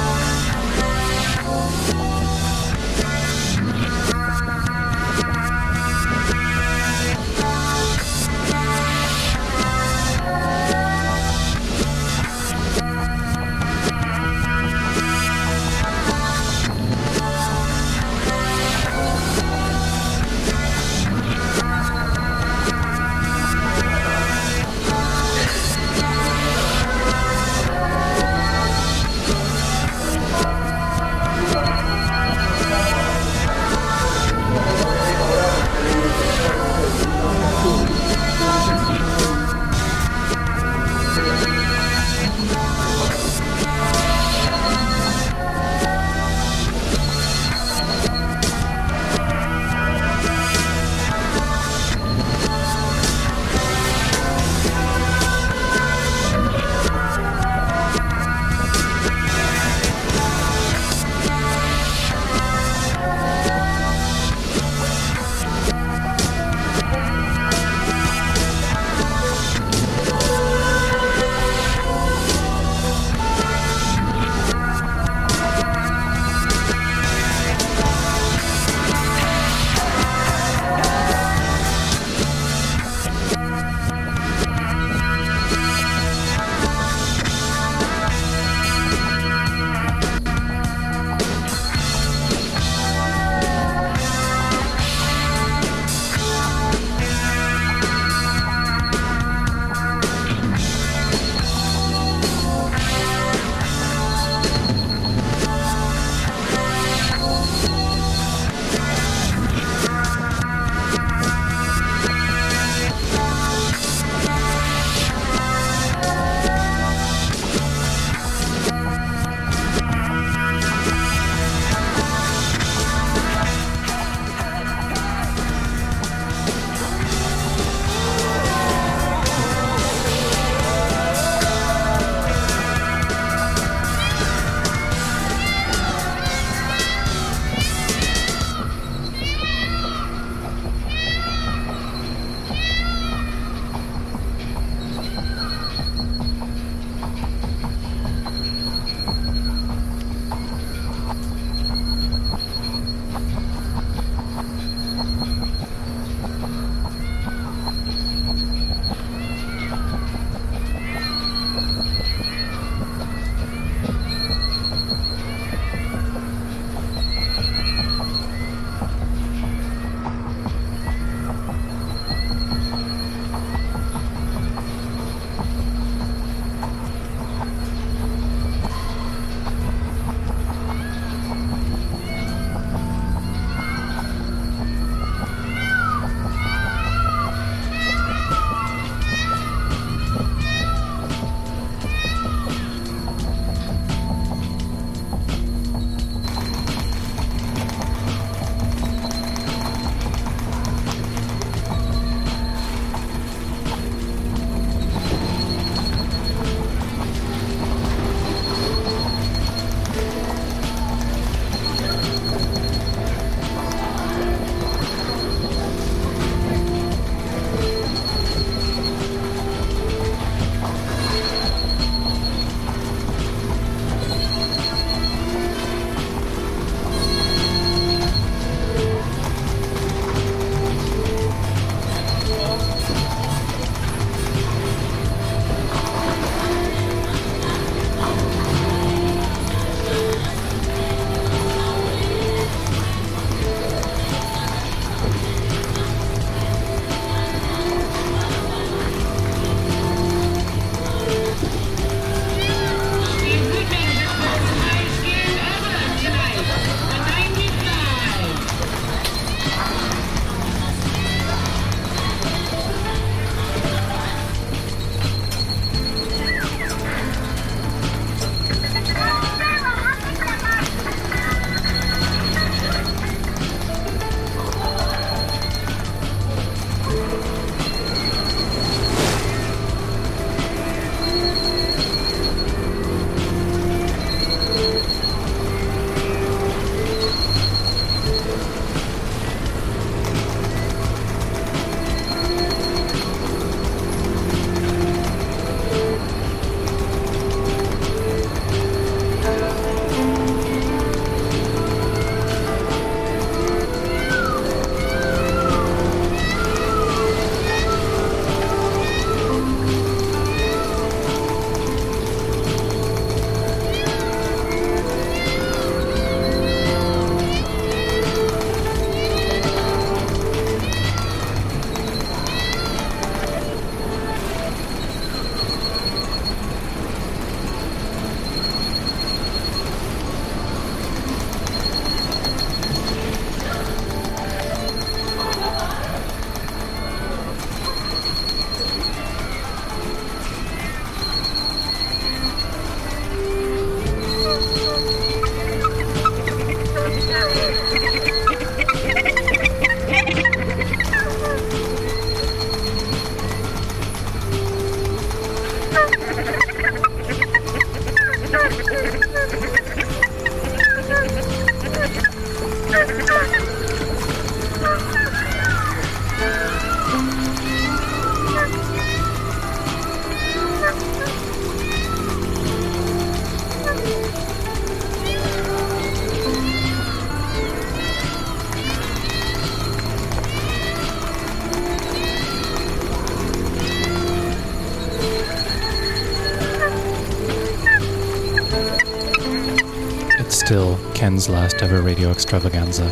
[391.14, 392.86] Ken's last ever radio extravaganza.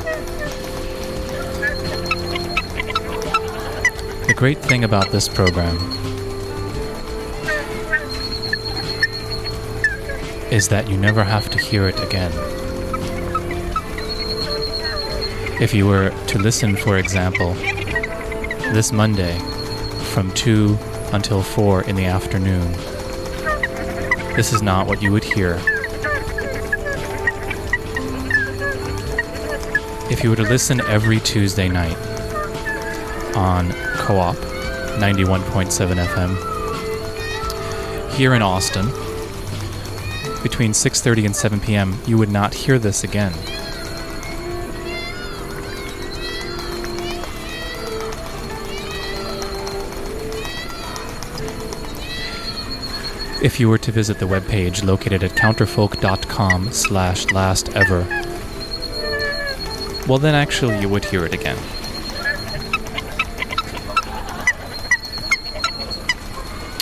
[4.28, 5.76] The great thing about this program
[10.52, 12.32] is that you never have to hear it again.
[15.60, 17.56] If you were to listen, for example,
[18.76, 19.40] this Monday
[20.14, 20.78] from 2
[21.12, 22.72] until 4 in the afternoon,
[24.36, 25.60] this is not what you would hear.
[30.12, 31.96] If you were to listen every Tuesday night
[33.34, 34.36] on KOOP
[35.00, 38.88] 91.7 FM here in Austin
[40.44, 43.32] between 6:30 and 7 p.m., you would not hear this again.
[53.42, 58.21] If you were to visit the webpage located at counterfolk.com slash last ever,
[60.12, 61.58] well then actually you would hear it again.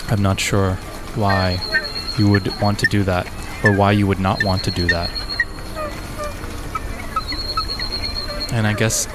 [0.08, 0.74] I'm not sure
[1.14, 1.60] why
[2.18, 3.28] you would want to do that
[3.62, 5.10] or why you would not want to do that.
[8.50, 9.06] And I guess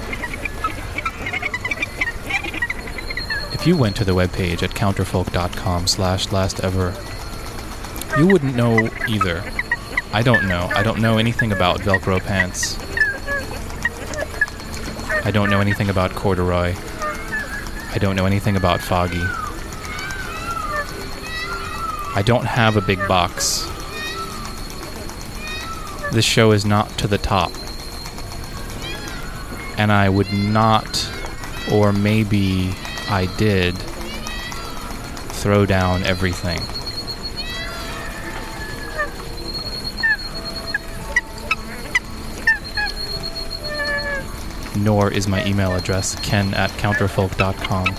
[3.53, 6.95] if you went to the webpage at counterfolk.com slash last ever,
[8.17, 9.43] you wouldn't know either.
[10.13, 10.71] I don't know.
[10.73, 12.77] I don't know anything about Velcro pants.
[15.25, 16.75] I don't know anything about corduroy.
[16.77, 19.23] I don't know anything about foggy.
[22.13, 23.65] I don't have a big box.
[26.13, 27.51] This show is not to the top.
[29.79, 31.09] And I would not,
[31.71, 32.75] or maybe
[33.09, 33.75] I did,
[35.33, 36.61] throw down everything.
[44.77, 47.95] Nor is my email address ken at counterfolk.com.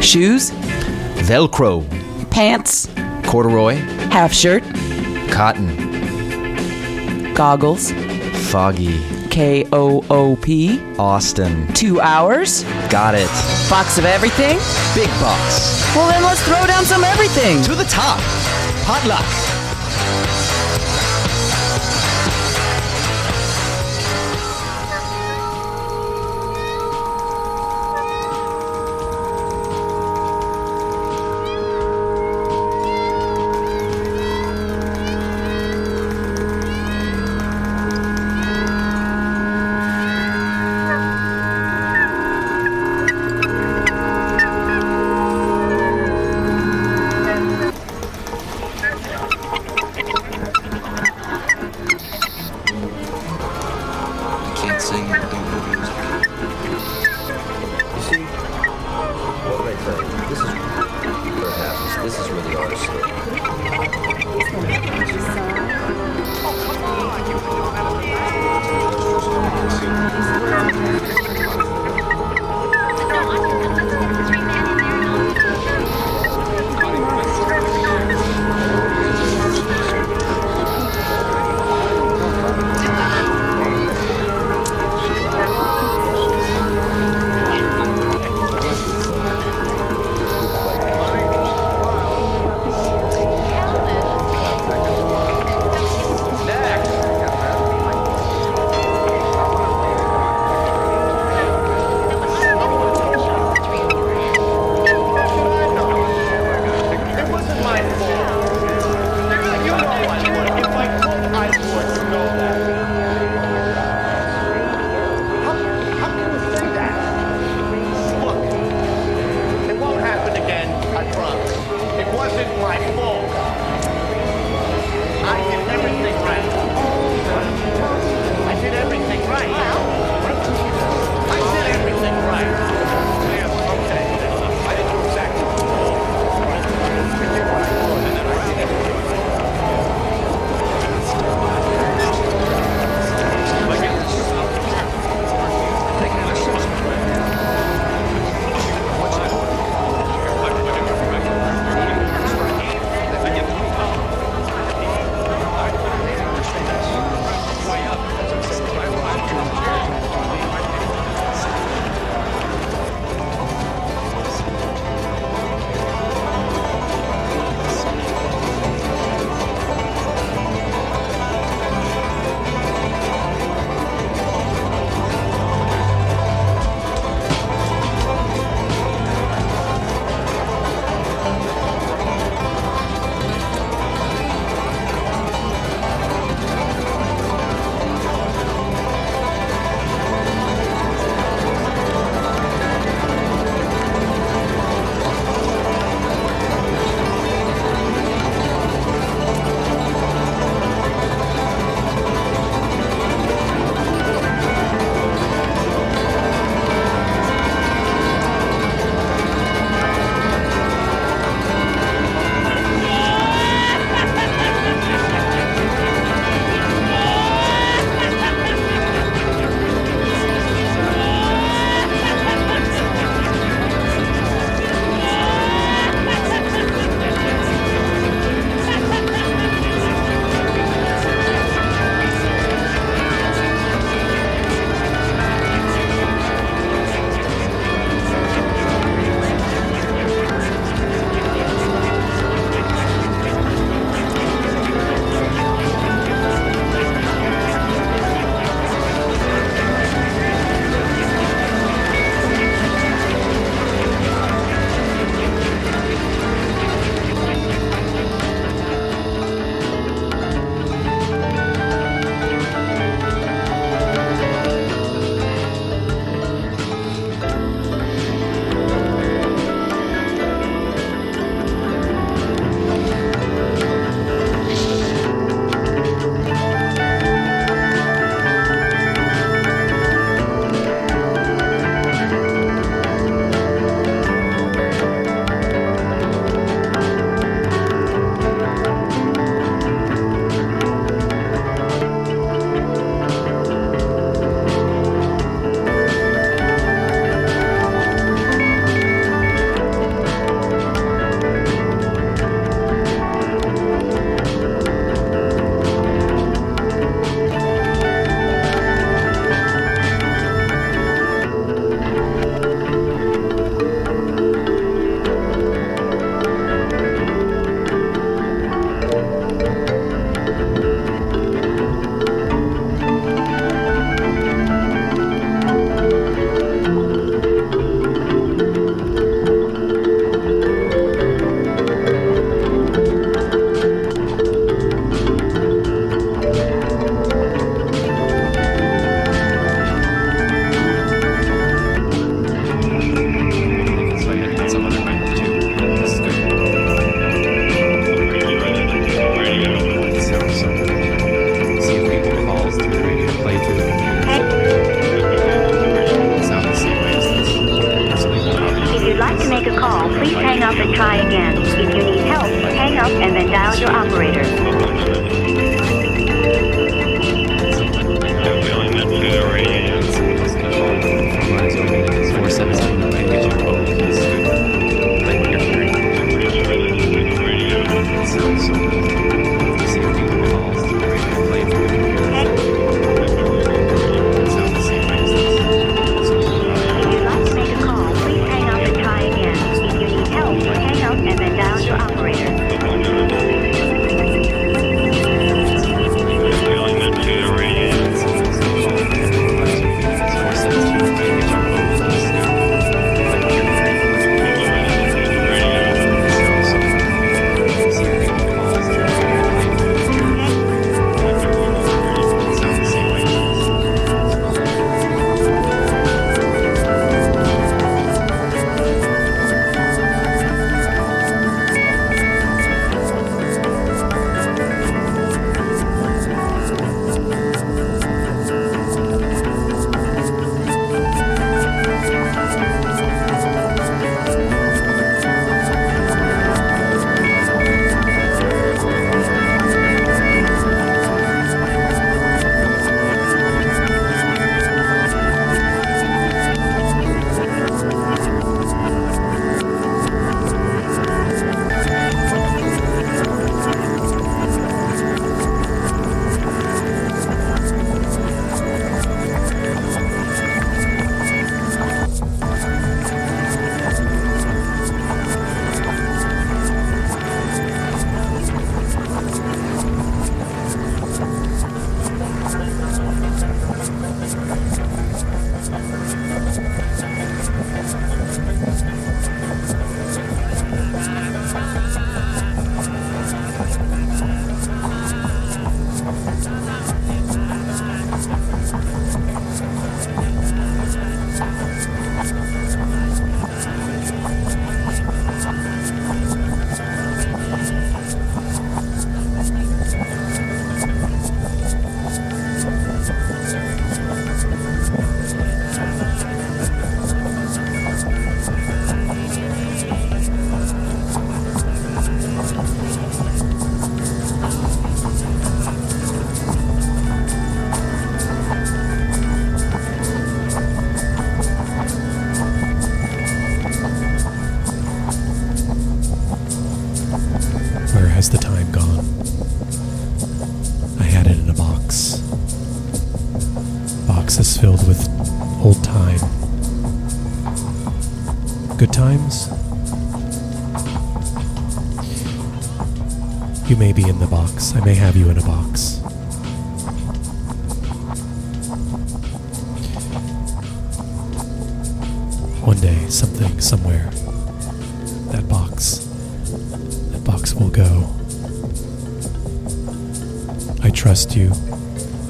[0.00, 0.50] Shoes,
[1.26, 1.82] Velcro,
[2.30, 2.88] pants,
[3.26, 3.74] corduroy,
[4.10, 4.62] half shirt,
[5.30, 5.74] cotton,
[7.34, 7.90] goggles,
[8.52, 9.00] foggy,
[9.34, 11.66] K O O P, Austin.
[11.74, 13.26] two hours, Got it.
[13.68, 14.58] box of everything.
[14.94, 15.82] Big box.
[15.96, 17.60] Well, then let's throw down some everything.
[17.64, 18.20] To the top.
[18.86, 19.43] Potluck.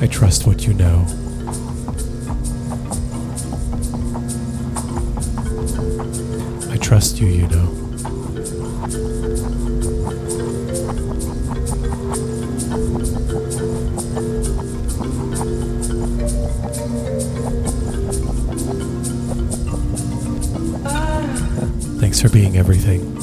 [0.01, 1.07] I trust what you know.
[6.71, 7.67] I trust you, you know.
[22.01, 23.17] Thanks for being everything.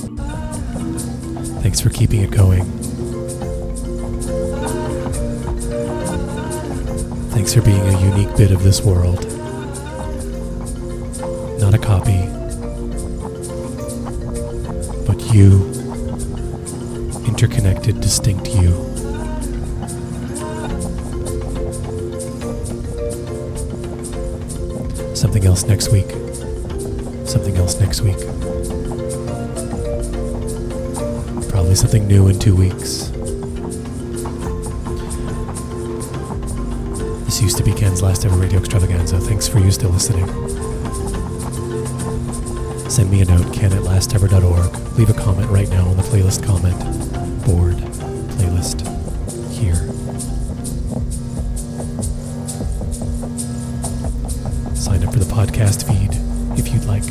[1.62, 2.91] Thanks for keeping it going.
[8.22, 9.26] Unique bit of this world.
[11.60, 12.22] Not a copy,
[15.08, 15.66] but you.
[17.26, 18.72] Interconnected, distinct you.
[25.16, 26.10] Something else next week.
[27.26, 28.20] Something else next week.
[31.50, 33.11] Probably something new in two weeks.
[37.52, 39.20] Used to be Ken's last ever radio extravaganza.
[39.20, 40.26] Thanks for you still listening.
[42.90, 44.98] Send me a note, ken at lastever.org.
[44.98, 46.80] Leave a comment right now on the playlist comment
[47.46, 47.76] board.
[48.38, 48.88] Playlist
[49.52, 49.76] here.
[54.74, 56.12] Sign up for the podcast feed
[56.58, 57.04] if you'd like.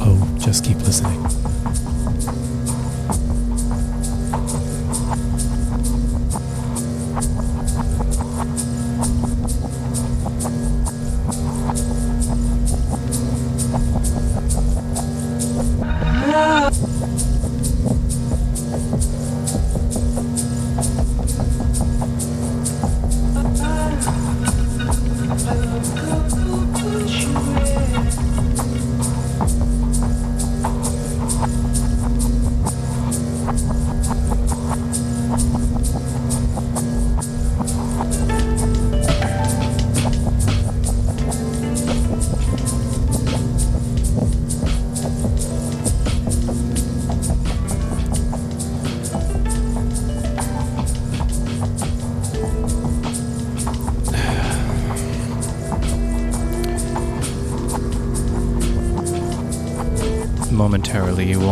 [0.00, 1.20] Oh, just keep listening.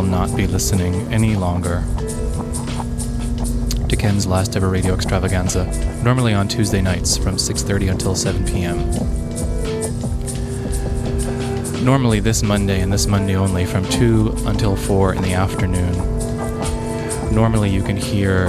[0.03, 1.85] Will not be listening any longer
[3.89, 5.65] to Ken's last ever radio extravaganza,
[6.03, 8.79] normally on Tuesday nights from 6:30 until 7 p.m.
[11.85, 15.93] Normally this Monday and this Monday only from 2 until 4 in the afternoon.
[17.33, 18.49] Normally you can hear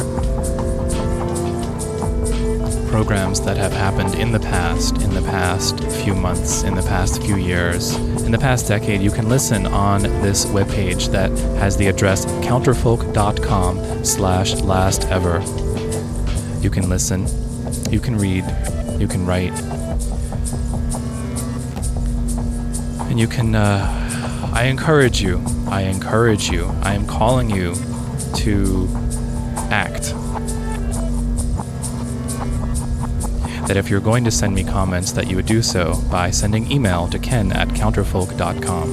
[2.90, 7.24] programs that have happened in the past, in the past few months, in the past
[7.24, 11.88] few years, in the past decade, you can listen on this webpage that has the
[11.88, 15.40] address counterfolk.com slash last ever.
[16.60, 17.26] You can listen,
[17.90, 18.44] you can read,
[19.00, 19.54] you can write,
[23.10, 27.76] and you can, uh, I encourage you, I encourage you, I am calling you
[28.36, 29.03] to
[33.74, 36.72] that if you're going to send me comments that you would do so by sending
[36.72, 38.88] email to ken at counterfolk.com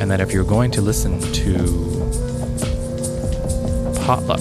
[0.00, 1.54] and that if you're going to listen to
[4.04, 4.40] potluck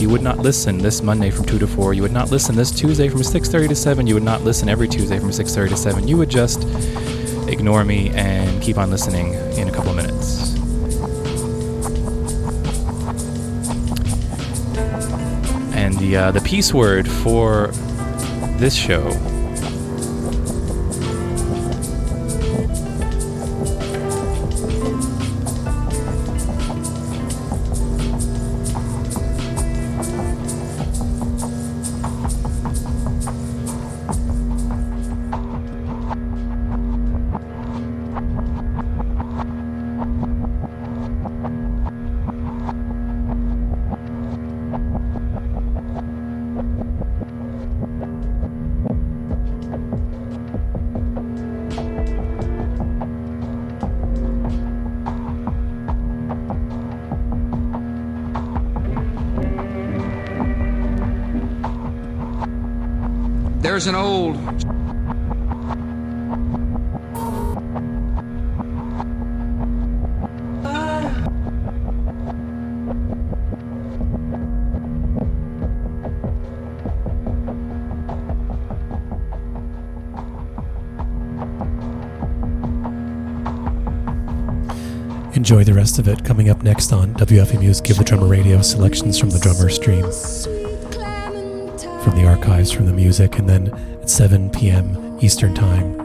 [0.00, 2.70] you would not listen this monday from 2 to 4 you would not listen this
[2.70, 6.06] tuesday from 6.30 to 7 you would not listen every tuesday from 6.30 to 7
[6.06, 6.62] you would just
[7.48, 9.72] ignore me and keep on listening in a
[16.06, 17.68] the uh, the peace word for
[18.58, 19.10] this show
[85.46, 86.24] Enjoy the rest of it.
[86.24, 90.02] Coming up next on WFMU's Give the Drummer Radio selections from the drummer stream
[92.02, 93.38] from the archives from the music.
[93.38, 93.68] And then
[94.02, 95.16] at 7 p.m.
[95.20, 96.00] Eastern Time,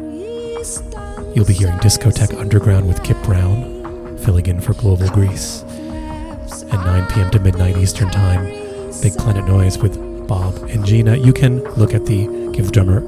[1.33, 5.63] you'll be hearing Discotheque Underground with Kip Brown, filling in for Global Grease.
[6.71, 7.31] At 9 p.m.
[7.31, 8.45] to midnight Eastern Time,
[9.01, 11.17] Big Planet Noise with Bob and Gina.
[11.17, 13.01] You can look at the Give the Drummer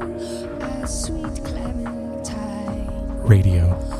[3.27, 3.92] Radio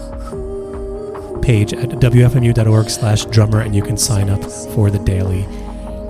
[1.44, 4.42] page at wfmu.org slash drummer and you can sign up
[4.74, 5.46] for the daily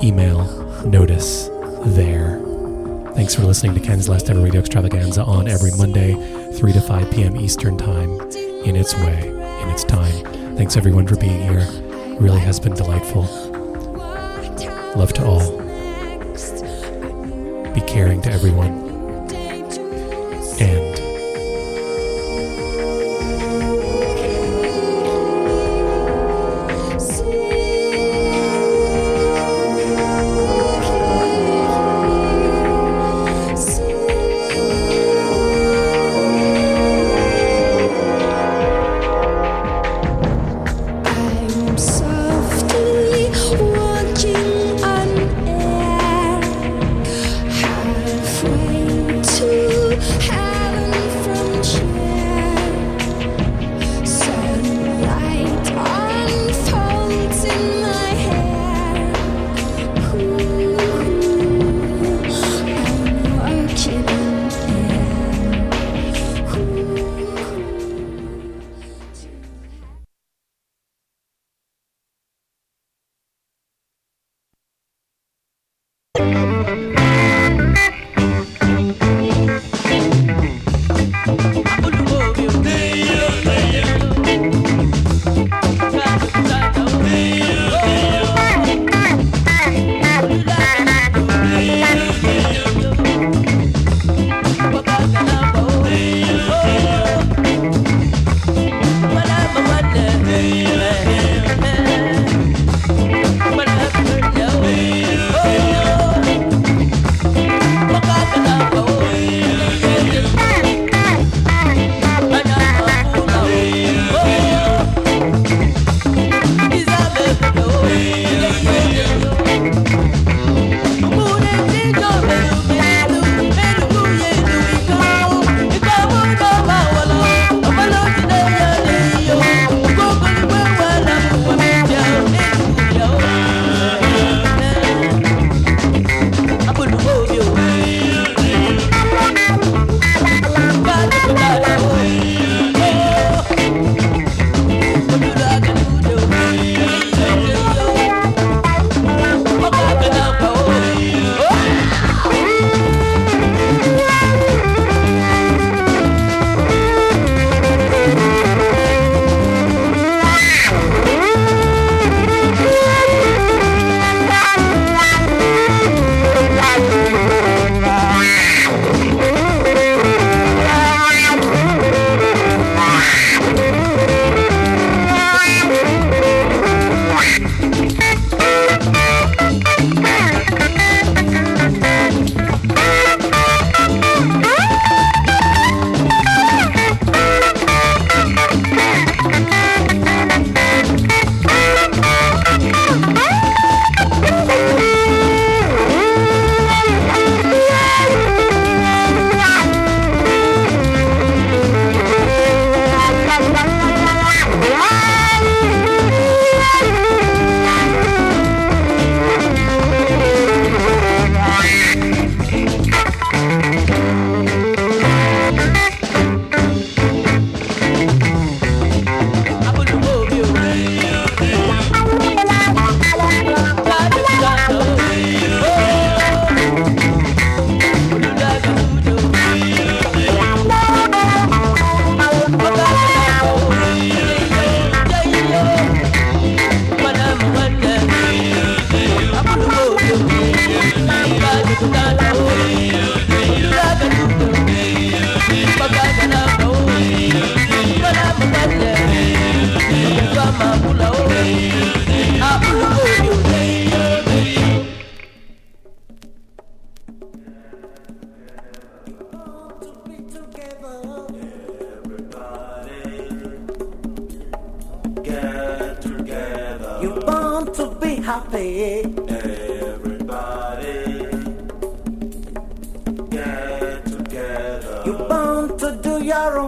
[0.04, 0.46] email
[0.86, 1.50] notice
[1.86, 2.40] there.
[3.16, 6.14] Thanks for listening to Ken's Last Ever Radio Extravaganza on every Monday,
[6.54, 7.36] 3 to 5 p.m.
[7.36, 8.20] Eastern Time,
[8.64, 10.56] in its way, in its time.
[10.56, 11.68] Thanks everyone for being here.
[12.20, 13.24] Really has been delightful.
[14.96, 15.58] Love to all.
[17.74, 18.83] Be caring to everyone.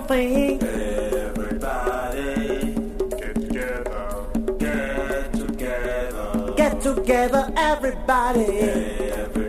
[0.07, 0.61] Thing.
[0.61, 2.13] Everybody
[3.17, 4.27] get together.
[4.59, 6.53] Get together.
[6.55, 8.45] Get together, everybody.
[8.45, 9.44] Everybody